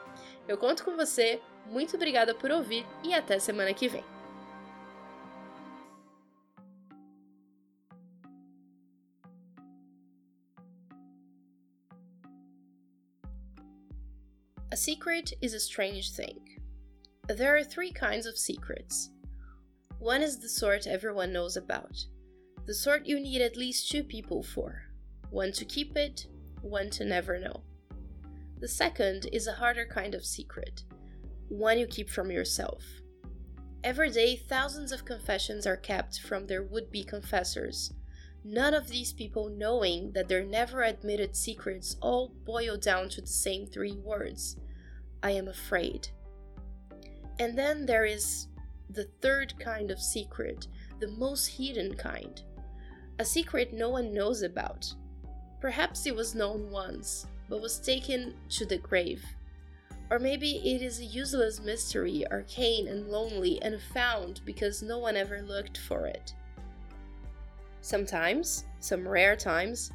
Eu 0.49 0.57
conto 0.57 0.85
com 0.85 0.97
você, 0.97 1.41
muito 1.67 1.97
obrigada 1.97 2.35
por 2.35 2.51
ouvir 2.51 2.87
e 3.05 3.13
até 3.13 3.39
semana 3.39 3.75
que 3.75 3.89
vem. 3.89 4.16
A 14.77 14.79
secret 14.79 15.33
is 15.41 15.55
a 15.55 15.59
strange 15.59 16.13
thing. 16.13 16.39
There 17.29 17.57
are 17.57 17.65
three 17.65 17.91
kinds 17.91 18.27
of 18.27 18.37
secrets. 18.37 19.09
One 20.01 20.21
is 20.21 20.39
the 20.39 20.51
sort 20.51 20.87
everyone 20.87 21.33
knows 21.33 21.57
about, 21.57 22.05
the 22.67 22.75
sort 22.75 23.07
you 23.07 23.19
need 23.19 23.41
at 23.41 23.57
least 23.57 23.91
two 23.91 24.05
people 24.05 24.43
for 24.43 24.83
one 25.31 25.51
to 25.53 25.65
keep 25.65 25.97
it, 25.97 26.27
one 26.61 26.91
to 26.91 27.07
never 27.07 27.39
know. 27.39 27.63
The 28.59 28.69
second 28.69 29.31
is 29.33 29.47
a 29.47 29.55
harder 29.55 29.87
kind 29.87 30.15
of 30.15 30.27
secret, 30.27 30.85
one 31.49 31.79
you 31.79 31.87
keep 31.87 32.11
from 32.11 32.31
yourself. 32.31 32.85
Every 33.83 34.11
day, 34.11 34.37
thousands 34.37 34.93
of 34.93 35.07
confessions 35.07 35.67
are 35.67 35.79
kept 35.79 36.21
from 36.21 36.47
their 36.47 36.63
would 36.63 36.93
be 36.93 37.03
confessors. 37.03 37.95
None 38.45 38.75
of 38.75 38.89
these 38.89 39.15
people 39.15 39.49
knowing 39.49 40.13
that 40.13 40.29
their 40.29 40.45
never 40.45 40.83
admitted 40.83 41.35
secrets 41.35 41.97
all 42.03 42.35
boil 42.45 42.77
down 42.77 43.09
to 43.09 43.23
the 43.23 43.27
same 43.27 43.67
three 43.67 43.97
words 43.97 44.59
I 45.23 45.33
am 45.33 45.49
afraid. 45.49 46.09
And 47.39 47.57
then 47.57 47.87
there 47.87 48.05
is 48.05 48.49
the 48.91 49.09
third 49.21 49.59
kind 49.59 49.91
of 49.91 50.01
secret, 50.01 50.69
the 51.01 51.09
most 51.09 51.47
hidden 51.47 51.95
kind. 51.95 52.41
A 53.19 53.25
secret 53.25 53.73
no 53.73 53.91
one 53.91 54.15
knows 54.15 54.43
about. 54.43 54.93
Perhaps 55.61 56.07
it 56.07 56.15
was 56.15 56.35
known 56.35 56.71
once, 56.71 57.27
but 57.49 57.63
was 57.63 57.79
taken 57.79 58.35
to 58.51 58.67
the 58.67 58.79
grave. 58.79 59.25
Or 60.11 60.19
maybe 60.19 60.57
it 60.59 60.83
is 60.83 61.01
a 61.01 61.05
useless 61.05 61.61
mystery, 61.61 62.25
arcane 62.31 62.87
and 62.89 63.09
lonely, 63.09 63.61
and 63.63 63.81
found 63.81 64.41
because 64.45 64.83
no 64.83 64.99
one 64.99 65.17
ever 65.17 65.43
looked 65.43 65.79
for 65.79 66.07
it. 66.07 66.33
Sometimes, 67.81 68.65
some 68.81 69.07
rare 69.07 69.37
times, 69.37 69.91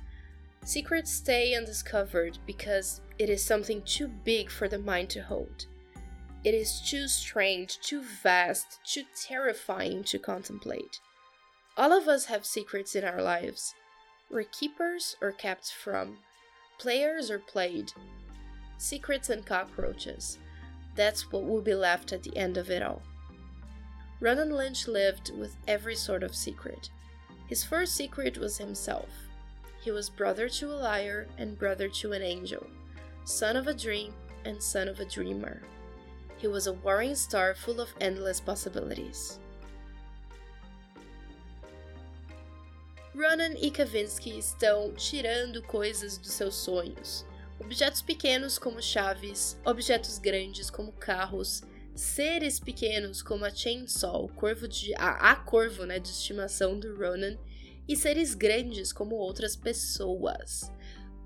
secrets 0.64 1.12
stay 1.12 1.56
undiscovered 1.56 2.38
because 2.46 3.02
it 3.18 3.30
is 3.30 3.44
something 3.44 3.82
too 3.84 4.08
big 4.08 4.50
for 4.50 4.68
the 4.68 4.80
mind 4.80 5.10
to 5.10 5.22
hold. 5.22 5.66
It 6.44 6.54
is 6.54 6.82
too 6.82 7.08
strange, 7.08 7.80
too 7.80 8.02
vast, 8.24 8.80
too 8.84 9.04
terrifying 9.16 10.04
to 10.06 10.18
contemplate. 10.18 11.00
All 11.78 11.94
of 11.94 12.08
us 12.08 12.26
have 12.26 12.46
secrets 12.46 12.96
in 12.96 13.04
our 13.04 13.22
lives. 13.22 13.76
We're 14.30 14.44
keepers 14.44 15.16
or 15.22 15.32
kept 15.32 15.72
from, 15.72 16.18
players 16.80 17.30
or 17.30 17.40
played. 17.40 17.92
Secrets 18.78 19.30
and 19.30 19.46
cockroaches. 19.46 20.40
That's 20.96 21.32
what 21.32 21.46
will 21.46 21.62
be 21.62 21.76
left 21.76 22.12
at 22.12 22.24
the 22.24 22.36
end 22.36 22.58
of 22.58 22.70
it 22.70 22.82
all. 22.82 23.02
Ronan 24.20 24.52
Lynch 24.52 24.88
lived 24.88 25.32
with 25.38 25.56
every 25.68 25.96
sort 25.96 26.24
of 26.24 26.36
secret. 26.36 26.90
His 27.48 27.64
first 27.64 27.96
secret 27.96 28.38
was 28.38 28.58
himself. 28.58 29.10
He 29.82 29.92
was 29.92 30.10
brother 30.10 30.48
to 30.48 30.72
a 30.72 30.78
liar 30.78 31.28
and 31.38 31.58
brother 31.58 31.90
to 31.90 32.14
an 32.14 32.22
angel 32.22 32.68
son 33.24 33.56
of 33.56 33.68
a 33.68 33.74
dream 33.74 34.14
and 34.46 34.62
son 34.62 34.88
of 34.88 35.00
a 35.00 35.06
dreamer. 35.06 35.62
He 36.38 36.48
was 36.48 36.68
a 36.68 36.74
warring 36.74 37.16
star 37.16 37.54
full 37.54 37.80
of 37.80 37.94
endless 38.00 38.40
possibilities. 38.42 39.40
Ronan 43.14 43.56
e 43.58 43.70
Kavinsky 43.70 44.38
estão 44.38 44.94
tirando 44.96 45.62
coisas 45.62 46.18
dos 46.18 46.32
seus 46.32 46.56
sonhos. 46.56 47.26
Objetos 47.60 48.02
pequenos 48.02 48.58
como 48.58 48.82
chaves, 48.82 49.58
objetos 49.66 50.18
grandes 50.18 50.72
como 50.72 50.92
carros, 50.94 51.62
seres 51.94 52.60
pequenos 52.60 53.22
como 53.22 53.46
a 53.46 53.52
Chainsaw, 53.52 54.28
corvo 54.30 54.68
de, 54.68 54.96
a, 54.96 55.32
a 55.32 55.36
corvo 55.36 55.86
né, 55.86 56.00
de 56.00 56.10
estimação 56.10 56.80
do 56.80 56.96
Ronan, 56.96 57.38
e 57.88 57.96
seres 57.96 58.34
grandes 58.34 58.92
como 58.94 59.16
outras 59.16 59.56
pessoas. 59.56 60.72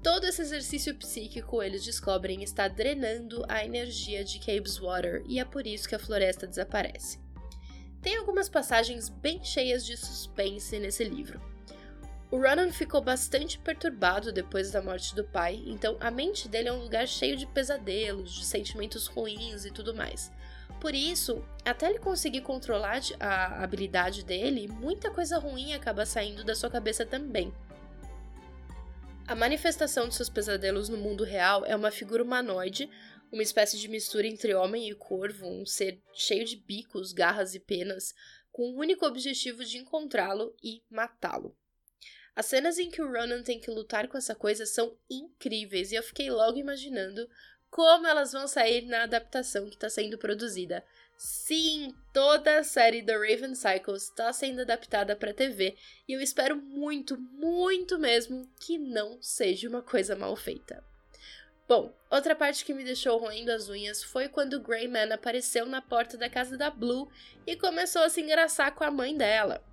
Todo 0.02 0.28
esse 0.28 0.42
exercício 0.42 0.96
psíquico 0.96 1.64
eles 1.64 1.84
descobrem 1.84 2.44
está 2.44 2.68
drenando 2.68 3.44
a 3.48 3.66
energia 3.66 4.24
de 4.24 4.40
Cabe's 4.40 4.78
Water 4.78 5.24
e 5.28 5.40
é 5.40 5.46
por 5.46 5.66
isso 5.66 5.90
que 5.90 5.96
a 5.96 6.00
floresta 6.00 6.46
desaparece. 6.46 7.20
Tem 8.02 8.18
algumas 8.18 8.48
passagens 8.48 9.10
bem 9.10 9.44
cheias 9.44 9.84
de 9.84 9.98
suspense 9.98 10.78
nesse 10.78 11.04
livro. 11.04 11.42
O 12.30 12.38
Ronan 12.38 12.72
ficou 12.72 13.02
bastante 13.02 13.58
perturbado 13.58 14.32
depois 14.32 14.70
da 14.70 14.82
morte 14.82 15.16
do 15.16 15.24
pai, 15.24 15.64
então 15.66 15.98
a 16.00 16.12
mente 16.12 16.48
dele 16.48 16.70
é 16.70 16.74
um 16.74 16.84
lugar 16.84 17.08
cheio 17.08 17.38
de 17.38 17.48
pesadelos, 17.48 18.34
de 18.34 18.46
sentimentos 18.46 19.08
ruins 19.08 19.66
e 19.66 19.72
tudo 19.72 19.96
mais. 19.96 20.32
Por 20.86 20.94
isso, 20.94 21.44
até 21.66 21.90
ele 21.90 21.98
conseguir 21.98 22.42
controlar 22.42 23.02
a 23.20 23.64
habilidade 23.64 24.24
dele, 24.24 24.68
muita 24.68 25.10
coisa 25.10 25.40
ruim 25.40 25.74
acaba 25.74 26.06
saindo 26.06 26.44
da 26.44 26.54
sua 26.54 26.70
cabeça 26.70 27.04
também. 27.04 27.52
A 29.26 29.34
manifestação 29.34 30.08
de 30.08 30.14
seus 30.14 30.30
pesadelos 30.30 30.88
no 30.88 31.00
mundo 31.00 31.24
real 31.24 31.66
é 31.66 31.76
uma 31.76 31.90
figura 31.90 32.22
humanoide, 32.22 32.88
uma 33.32 33.42
espécie 33.42 33.80
de 33.80 33.88
mistura 33.88 34.28
entre 34.28 34.54
homem 34.54 34.88
e 34.88 34.94
corvo, 34.94 35.48
um 35.48 35.66
ser 35.66 36.00
cheio 36.14 36.46
de 36.46 36.56
bicos, 36.56 37.14
garras 37.14 37.56
e 37.56 37.60
penas, 37.60 38.14
com 38.52 38.70
o 38.70 38.78
único 38.78 39.08
objetivo 39.08 39.66
de 39.66 39.80
encontrá-lo 39.80 40.56
e 40.64 40.84
matá-lo. 40.88 41.58
As 42.36 42.48
cenas 42.48 42.78
em 42.78 42.90
que 42.90 43.02
o 43.02 43.10
Ronan 43.10 43.42
tem 43.42 43.60
que 43.60 43.72
lutar 43.72 44.08
com 44.10 44.18
essa 44.18 44.36
coisa 44.36 44.66
são 44.66 44.98
incríveis 45.10 45.92
e 45.92 45.96
eu 45.96 46.04
fiquei 46.04 46.30
logo 46.30 46.58
imaginando 46.58 47.30
como 47.70 48.08
elas 48.08 48.34
vão 48.34 48.48
sair 48.48 48.86
na 48.86 49.04
adaptação 49.04 49.68
que 49.68 49.76
está 49.76 49.90
sendo 49.90 50.18
produzida. 50.18 50.84
Sim, 51.18 51.96
toda 52.14 52.60
a 52.60 52.64
série 52.64 53.02
The 53.02 53.14
Raven 53.14 53.56
Cycles 53.56 54.04
está 54.04 54.34
sendo 54.34 54.62
adaptada 54.62 55.16
para 55.16 55.34
TV 55.34 55.78
e 56.08 56.14
eu 56.14 56.22
espero 56.22 56.58
muito, 56.58 57.18
muito 57.18 57.98
mesmo 57.98 58.50
que 58.60 58.78
não 58.78 59.22
seja 59.22 59.70
uma 59.70 59.82
coisa 59.82 60.16
mal 60.16 60.36
feita. 60.36 60.84
Bom, 61.68 61.96
outra 62.12 62.36
parte 62.36 62.64
que 62.66 62.74
me 62.74 62.84
deixou 62.84 63.18
roendo 63.18 63.52
as 63.52 63.70
unhas 63.70 64.04
foi 64.04 64.28
quando 64.28 64.56
o 64.56 64.60
Greyman 64.60 65.12
apareceu 65.12 65.66
na 65.66 65.82
porta 65.82 66.18
da 66.18 66.30
casa 66.30 66.58
da 66.58 66.70
Blue 66.70 67.10
e 67.48 67.56
começou 67.56 68.04
a 68.04 68.10
se 68.10 68.22
engraçar 68.22 68.76
com 68.76 68.84
a 68.84 68.92
mãe 68.92 69.18
dela. 69.18 69.64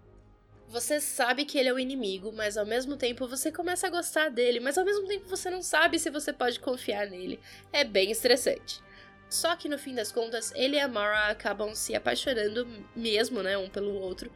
Você 0.73 1.03
sabe 1.03 1.45
que 1.45 1.59
ele 1.59 1.68
é 1.68 1.73
o 1.75 1.79
inimigo, 1.79 2.33
mas 2.33 2.57
ao 2.57 2.64
mesmo 2.64 2.97
tempo 2.97 3.29
você 3.29 3.53
começa 3.53 3.87
a 3.87 3.91
gostar 3.91 4.31
dele, 4.31 4.59
mas 4.59 4.79
ao 4.79 4.87
mesmo 4.87 5.07
tempo 5.07 5.29
você 5.29 5.51
não 5.51 5.61
sabe 5.61 5.99
se 5.99 6.09
você 6.09 6.33
pode 6.33 6.59
confiar 6.59 7.07
nele. 7.09 7.39
É 7.70 7.85
bem 7.85 8.11
estressante. 8.11 8.81
Só 9.29 9.55
que 9.55 9.68
no 9.68 9.79
fim 9.79 9.95
das 9.95 10.11
contas, 10.11 10.51
ele 10.57 10.77
e 10.77 10.81
a 10.81 10.89
Mara 10.89 11.29
acabam 11.29 11.75
se 11.75 11.95
apaixonando 11.95 12.66
mesmo, 12.97 13.43
né, 13.43 13.59
um 13.59 13.68
pelo 13.68 13.93
outro, 14.01 14.33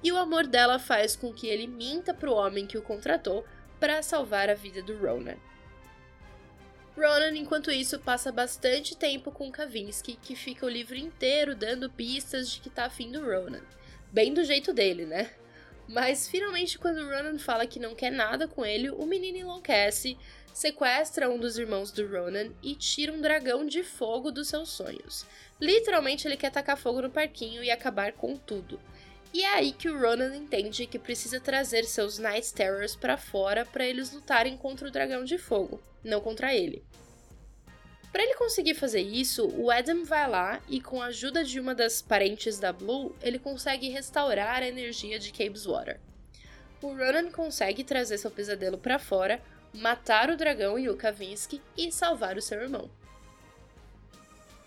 e 0.00 0.12
o 0.12 0.16
amor 0.16 0.46
dela 0.46 0.78
faz 0.78 1.16
com 1.16 1.32
que 1.32 1.48
ele 1.48 1.66
minta 1.66 2.14
pro 2.14 2.34
homem 2.34 2.68
que 2.68 2.78
o 2.78 2.82
contratou 2.82 3.44
para 3.80 4.00
salvar 4.00 4.48
a 4.48 4.54
vida 4.54 4.80
do 4.80 4.96
Ronan. 4.96 5.38
Ronan, 6.96 7.36
enquanto 7.36 7.72
isso, 7.72 7.98
passa 7.98 8.30
bastante 8.30 8.96
tempo 8.96 9.32
com 9.32 9.50
Kavinsky, 9.50 10.16
que 10.22 10.36
fica 10.36 10.64
o 10.64 10.70
livro 10.70 10.94
inteiro 10.94 11.56
dando 11.56 11.90
pistas 11.90 12.48
de 12.48 12.60
que 12.60 12.70
tá 12.70 12.84
afim 12.84 13.10
do 13.10 13.24
Ronan. 13.24 13.62
Bem 14.12 14.32
do 14.32 14.44
jeito 14.44 14.72
dele, 14.72 15.04
né? 15.04 15.32
Mas 15.90 16.28
finalmente, 16.28 16.78
quando 16.78 17.04
Ronan 17.04 17.36
fala 17.36 17.66
que 17.66 17.80
não 17.80 17.96
quer 17.96 18.12
nada 18.12 18.46
com 18.46 18.64
ele, 18.64 18.90
o 18.90 19.04
menino 19.04 19.38
enlouquece, 19.38 20.16
sequestra 20.54 21.28
um 21.28 21.36
dos 21.36 21.58
irmãos 21.58 21.90
do 21.90 22.06
Ronan 22.06 22.52
e 22.62 22.76
tira 22.76 23.12
um 23.12 23.20
dragão 23.20 23.66
de 23.66 23.82
fogo 23.82 24.30
dos 24.30 24.46
seus 24.46 24.68
sonhos. 24.68 25.26
Literalmente, 25.60 26.28
ele 26.28 26.36
quer 26.36 26.52
tacar 26.52 26.76
fogo 26.76 27.02
no 27.02 27.10
parquinho 27.10 27.64
e 27.64 27.72
acabar 27.72 28.12
com 28.12 28.36
tudo. 28.36 28.78
E 29.34 29.42
é 29.42 29.54
aí 29.54 29.72
que 29.72 29.88
o 29.88 30.00
Ronan 30.00 30.36
entende 30.36 30.86
que 30.86 30.96
precisa 30.96 31.40
trazer 31.40 31.84
seus 31.84 32.18
Night 32.18 32.54
Terrors 32.54 32.94
para 32.94 33.16
fora 33.16 33.66
para 33.66 33.84
eles 33.84 34.12
lutarem 34.12 34.56
contra 34.56 34.86
o 34.86 34.92
dragão 34.92 35.24
de 35.24 35.38
fogo, 35.38 35.82
não 36.04 36.20
contra 36.20 36.54
ele. 36.54 36.84
Para 38.12 38.24
ele 38.24 38.34
conseguir 38.34 38.74
fazer 38.74 39.00
isso, 39.00 39.46
o 39.56 39.70
Adam 39.70 40.04
vai 40.04 40.28
lá 40.28 40.60
e, 40.68 40.80
com 40.80 41.00
a 41.00 41.06
ajuda 41.06 41.44
de 41.44 41.60
uma 41.60 41.74
das 41.74 42.02
parentes 42.02 42.58
da 42.58 42.72
Blue, 42.72 43.14
ele 43.22 43.38
consegue 43.38 43.88
restaurar 43.88 44.62
a 44.62 44.66
energia 44.66 45.18
de 45.18 45.32
Cabe's 45.32 45.64
Water. 45.64 46.00
O 46.82 46.88
Ronan 46.88 47.30
consegue 47.30 47.84
trazer 47.84 48.18
seu 48.18 48.30
pesadelo 48.30 48.78
para 48.78 48.98
fora, 48.98 49.40
matar 49.72 50.28
o 50.30 50.36
dragão 50.36 50.78
e 50.78 50.88
o 50.88 50.96
Kavinsky 50.96 51.62
e 51.76 51.92
salvar 51.92 52.36
o 52.36 52.42
seu 52.42 52.60
irmão. 52.60 52.90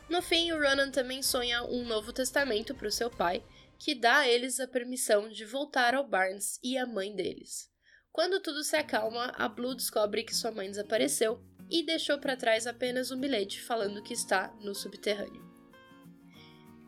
No 0.08 0.22
fim, 0.22 0.52
o 0.52 0.62
Ronan 0.62 0.92
também 0.92 1.22
sonha 1.22 1.64
um 1.64 1.84
novo 1.86 2.14
testamento 2.14 2.74
para 2.76 2.88
o 2.88 2.92
seu 2.92 3.10
pai, 3.10 3.44
que 3.78 3.96
dá 3.96 4.20
a 4.20 4.28
eles 4.28 4.60
a 4.60 4.68
permissão 4.68 5.28
de 5.28 5.44
voltar 5.44 5.96
ao 5.96 6.08
Barnes 6.08 6.60
e 6.64 6.78
à 6.78 6.86
mãe 6.86 7.14
deles. 7.14 7.70
Quando 8.12 8.40
tudo 8.40 8.64
se 8.64 8.76
acalma, 8.76 9.34
a 9.36 9.50
Blue 9.50 9.76
descobre 9.76 10.24
que 10.24 10.36
sua 10.36 10.52
mãe 10.52 10.70
desapareceu 10.70 11.44
e 11.70 11.84
deixou 11.84 12.18
para 12.18 12.38
trás 12.38 12.68
apenas 12.68 13.12
um 13.12 13.20
bilhete 13.20 13.62
falando 13.62 14.04
que 14.04 14.14
está 14.14 14.54
no 14.62 14.74
subterrâneo. 14.74 15.44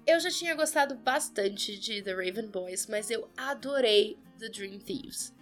Eu 0.05 0.19
já 0.19 0.29
tinha 0.29 0.53
gostado 0.53 0.95
bastante 0.95 1.77
de 1.79 2.01
The 2.01 2.13
Raven 2.13 2.47
Boys, 2.47 2.85
mas 2.87 3.09
eu 3.09 3.27
adorei 3.35 4.19
The 4.39 4.49
Dream 4.49 4.77
Thieves. 4.77 5.33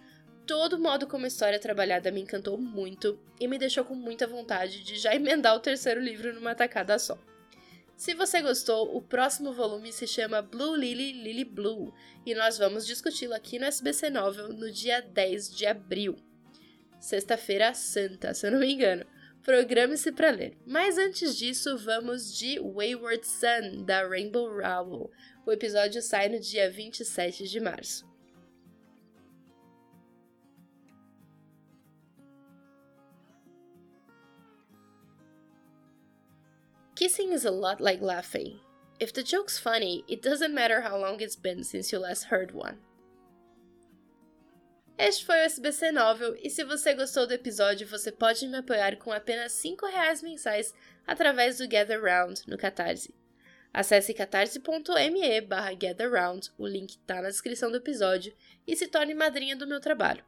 Todo 0.46 0.74
o 0.74 0.80
modo 0.80 1.06
como 1.06 1.24
a 1.24 1.28
história 1.28 1.56
é 1.56 1.58
trabalhada 1.58 2.10
me 2.10 2.20
encantou 2.20 2.56
muito 2.58 3.18
e 3.40 3.46
me 3.48 3.58
deixou 3.58 3.84
com 3.84 3.94
muita 3.94 4.26
vontade 4.26 4.82
de 4.82 4.96
já 4.96 5.14
emendar 5.14 5.54
o 5.54 5.60
terceiro 5.60 6.00
livro 6.00 6.34
numa 6.34 6.54
tacada 6.54 6.98
só. 6.98 7.18
Se 7.96 8.12
você 8.14 8.42
gostou, 8.42 8.94
o 8.96 9.00
próximo 9.00 9.52
volume 9.52 9.92
se 9.92 10.06
chama 10.06 10.42
Blue 10.42 10.74
Lily 10.74 11.12
Lily 11.12 11.44
Blue 11.44 11.94
e 12.26 12.34
nós 12.34 12.58
vamos 12.58 12.86
discuti-lo 12.86 13.34
aqui 13.34 13.58
no 13.58 13.66
SBC 13.66 14.10
Novel 14.10 14.48
no 14.48 14.70
dia 14.70 15.00
10 15.00 15.54
de 15.54 15.66
abril. 15.66 16.16
Sexta-feira 16.98 17.72
Santa, 17.72 18.34
se 18.34 18.46
eu 18.46 18.52
não 18.52 18.60
me 18.60 18.72
engano. 18.72 19.06
Programe-se 19.44 20.10
para 20.10 20.30
ler. 20.30 20.56
Mas 20.66 20.96
antes 20.96 21.36
disso, 21.36 21.76
vamos 21.76 22.36
de 22.36 22.58
Wayward 22.58 23.26
Sun, 23.26 23.84
da 23.84 24.02
Rainbow 24.08 24.48
Rowell. 24.48 25.10
O 25.44 25.52
episódio 25.52 26.00
sai 26.00 26.30
no 26.30 26.40
dia 26.40 26.70
27 26.70 27.46
de 27.46 27.60
março. 27.60 28.06
Kissing 36.96 37.32
is 37.32 37.44
a 37.44 37.50
lot 37.50 37.82
like 37.82 38.00
laughing. 38.00 38.60
If 38.98 39.12
the 39.12 39.22
joke's 39.22 39.58
funny, 39.58 40.04
it 40.08 40.22
doesn't 40.22 40.54
matter 40.54 40.80
how 40.80 40.96
long 40.96 41.20
it's 41.20 41.36
been 41.36 41.64
since 41.64 41.92
you 41.92 41.98
last 41.98 42.24
heard 42.24 42.52
one. 42.52 42.78
Este 44.96 45.26
foi 45.26 45.34
o 45.34 45.44
SBC 45.44 45.90
Novel 45.90 46.36
e 46.40 46.48
se 46.48 46.62
você 46.62 46.94
gostou 46.94 47.26
do 47.26 47.34
episódio, 47.34 47.86
você 47.86 48.12
pode 48.12 48.46
me 48.46 48.58
apoiar 48.58 48.96
com 48.96 49.10
apenas 49.12 49.50
5 49.52 49.86
reais 49.86 50.22
mensais 50.22 50.72
através 51.04 51.58
do 51.58 51.66
Gather 51.66 52.00
Round 52.00 52.42
no 52.46 52.56
Catarse. 52.56 53.12
Acesse 53.72 54.14
catarse.me 54.14 55.40
barra 55.40 55.72
o 56.56 56.66
link 56.66 56.90
está 56.90 57.20
na 57.20 57.28
descrição 57.28 57.72
do 57.72 57.78
episódio, 57.78 58.32
e 58.64 58.76
se 58.76 58.86
torne 58.86 59.14
madrinha 59.14 59.56
do 59.56 59.66
meu 59.66 59.80
trabalho. 59.80 60.24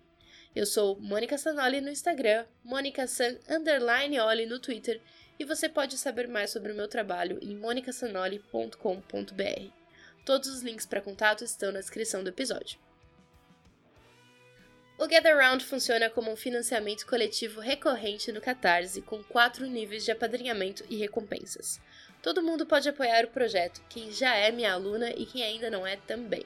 Eu 0.54 0.66
sou 0.66 1.00
Mônica 1.00 1.38
Sanoli 1.38 1.80
no 1.80 1.88
Instagram, 1.88 2.44
monicasan 2.62 3.38
Oli 4.26 4.44
no 4.46 4.58
Twitter 4.58 5.00
e 5.38 5.44
você 5.44 5.66
pode 5.68 5.96
saber 5.96 6.26
mais 6.28 6.50
sobre 6.50 6.72
o 6.72 6.74
meu 6.74 6.88
trabalho 6.88 7.38
em 7.40 7.56
monicasanoli.com.br. 7.56 9.70
Todos 10.26 10.50
os 10.50 10.60
links 10.60 10.84
para 10.84 11.00
contato 11.00 11.44
estão 11.44 11.72
na 11.72 11.80
descrição 11.80 12.22
do 12.22 12.28
episódio. 12.28 12.78
O 15.00 15.08
Gather 15.08 15.34
Round 15.34 15.64
funciona 15.64 16.10
como 16.10 16.30
um 16.30 16.36
financiamento 16.36 17.06
coletivo 17.06 17.58
recorrente 17.58 18.30
no 18.30 18.38
Catarse, 18.38 19.00
com 19.00 19.22
quatro 19.22 19.64
níveis 19.64 20.04
de 20.04 20.10
apadrinhamento 20.10 20.84
e 20.90 20.96
recompensas. 20.96 21.80
Todo 22.22 22.42
mundo 22.42 22.66
pode 22.66 22.86
apoiar 22.86 23.24
o 23.24 23.30
projeto, 23.30 23.80
quem 23.88 24.12
já 24.12 24.36
é 24.36 24.52
minha 24.52 24.74
aluna 24.74 25.08
e 25.16 25.24
quem 25.24 25.42
ainda 25.42 25.70
não 25.70 25.86
é 25.86 25.96
também. 25.96 26.44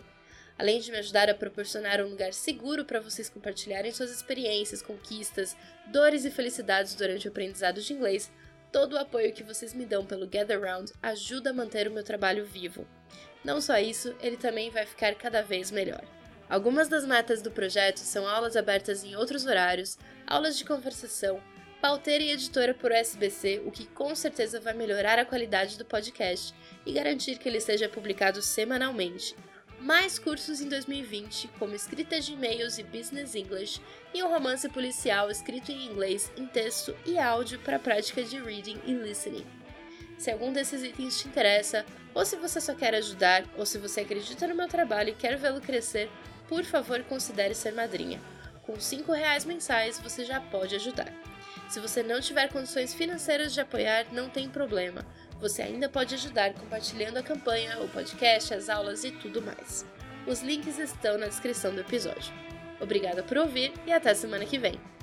Além 0.56 0.78
de 0.78 0.92
me 0.92 0.98
ajudar 0.98 1.28
a 1.28 1.34
proporcionar 1.34 2.00
um 2.00 2.10
lugar 2.10 2.32
seguro 2.32 2.84
para 2.84 3.00
vocês 3.00 3.28
compartilharem 3.28 3.90
suas 3.90 4.12
experiências, 4.12 4.80
conquistas, 4.80 5.56
dores 5.86 6.24
e 6.24 6.30
felicidades 6.30 6.94
durante 6.94 7.26
o 7.26 7.30
aprendizado 7.32 7.82
de 7.82 7.92
inglês, 7.92 8.30
Todo 8.70 8.94
o 8.94 8.98
apoio 8.98 9.32
que 9.32 9.44
vocês 9.44 9.72
me 9.72 9.86
dão 9.86 10.04
pelo 10.04 10.26
Gather 10.26 10.60
Round 10.60 10.92
ajuda 11.00 11.50
a 11.50 11.52
manter 11.52 11.86
o 11.86 11.92
meu 11.92 12.02
trabalho 12.02 12.44
vivo. 12.44 12.84
Não 13.44 13.60
só 13.60 13.78
isso, 13.78 14.16
ele 14.20 14.36
também 14.36 14.68
vai 14.68 14.84
ficar 14.84 15.14
cada 15.14 15.42
vez 15.42 15.70
melhor. 15.70 16.02
Algumas 16.48 16.88
das 16.88 17.06
metas 17.06 17.40
do 17.40 17.50
projeto 17.50 17.98
são 17.98 18.28
aulas 18.28 18.56
abertas 18.56 19.02
em 19.02 19.16
outros 19.16 19.46
horários, 19.46 19.98
aulas 20.26 20.58
de 20.58 20.64
conversação, 20.64 21.40
pauteira 21.80 22.24
e 22.24 22.30
editora 22.30 22.74
por 22.74 22.92
SBC, 22.92 23.62
o 23.64 23.70
que 23.70 23.86
com 23.86 24.14
certeza 24.14 24.60
vai 24.60 24.74
melhorar 24.74 25.18
a 25.18 25.24
qualidade 25.24 25.78
do 25.78 25.84
podcast 25.84 26.54
e 26.84 26.92
garantir 26.92 27.38
que 27.38 27.48
ele 27.48 27.60
seja 27.60 27.88
publicado 27.88 28.40
semanalmente. 28.42 29.34
Mais 29.80 30.18
cursos 30.18 30.60
em 30.60 30.68
2020, 30.68 31.48
como 31.58 31.74
escrita 31.74 32.18
de 32.20 32.32
e-mails 32.32 32.78
e 32.78 32.82
business 32.82 33.34
English, 33.34 33.82
e 34.14 34.22
um 34.22 34.30
romance 34.30 34.66
policial 34.68 35.30
escrito 35.30 35.72
em 35.72 35.86
inglês 35.86 36.32
em 36.38 36.46
texto 36.46 36.96
e 37.04 37.18
áudio 37.18 37.58
para 37.58 37.78
prática 37.78 38.22
de 38.22 38.38
reading 38.40 38.80
e 38.86 38.94
listening. 38.94 39.44
Se 40.16 40.30
algum 40.30 40.52
desses 40.52 40.82
itens 40.82 41.20
te 41.20 41.28
interessa, 41.28 41.84
ou 42.14 42.24
se 42.24 42.36
você 42.36 42.60
só 42.60 42.74
quer 42.74 42.94
ajudar, 42.94 43.44
ou 43.58 43.66
se 43.66 43.76
você 43.76 44.00
acredita 44.00 44.46
no 44.46 44.54
meu 44.54 44.68
trabalho 44.68 45.10
e 45.10 45.14
quer 45.14 45.36
vê-lo 45.36 45.60
crescer, 45.60 46.08
por 46.48 46.64
favor 46.64 47.02
considere 47.04 47.54
ser 47.54 47.72
madrinha. 47.72 48.20
Com 48.62 48.72
R$ 48.72 49.16
reais 49.16 49.44
mensais 49.44 49.98
você 49.98 50.24
já 50.24 50.40
pode 50.40 50.74
ajudar. 50.74 51.12
Se 51.68 51.80
você 51.80 52.02
não 52.02 52.20
tiver 52.20 52.48
condições 52.48 52.94
financeiras 52.94 53.52
de 53.52 53.60
apoiar, 53.60 54.06
não 54.12 54.28
tem 54.28 54.48
problema. 54.48 55.04
Você 55.40 55.62
ainda 55.62 55.88
pode 55.88 56.14
ajudar 56.14 56.54
compartilhando 56.54 57.16
a 57.16 57.22
campanha, 57.22 57.80
o 57.80 57.88
podcast, 57.88 58.54
as 58.54 58.68
aulas 58.68 59.04
e 59.04 59.10
tudo 59.10 59.42
mais. 59.42 59.84
Os 60.26 60.40
links 60.40 60.78
estão 60.78 61.18
na 61.18 61.26
descrição 61.26 61.74
do 61.74 61.80
episódio. 61.80 62.32
Obrigada 62.80 63.22
por 63.22 63.36
ouvir 63.36 63.72
e 63.86 63.92
até 63.92 64.14
semana 64.14 64.44
que 64.44 64.58
vem. 64.58 64.93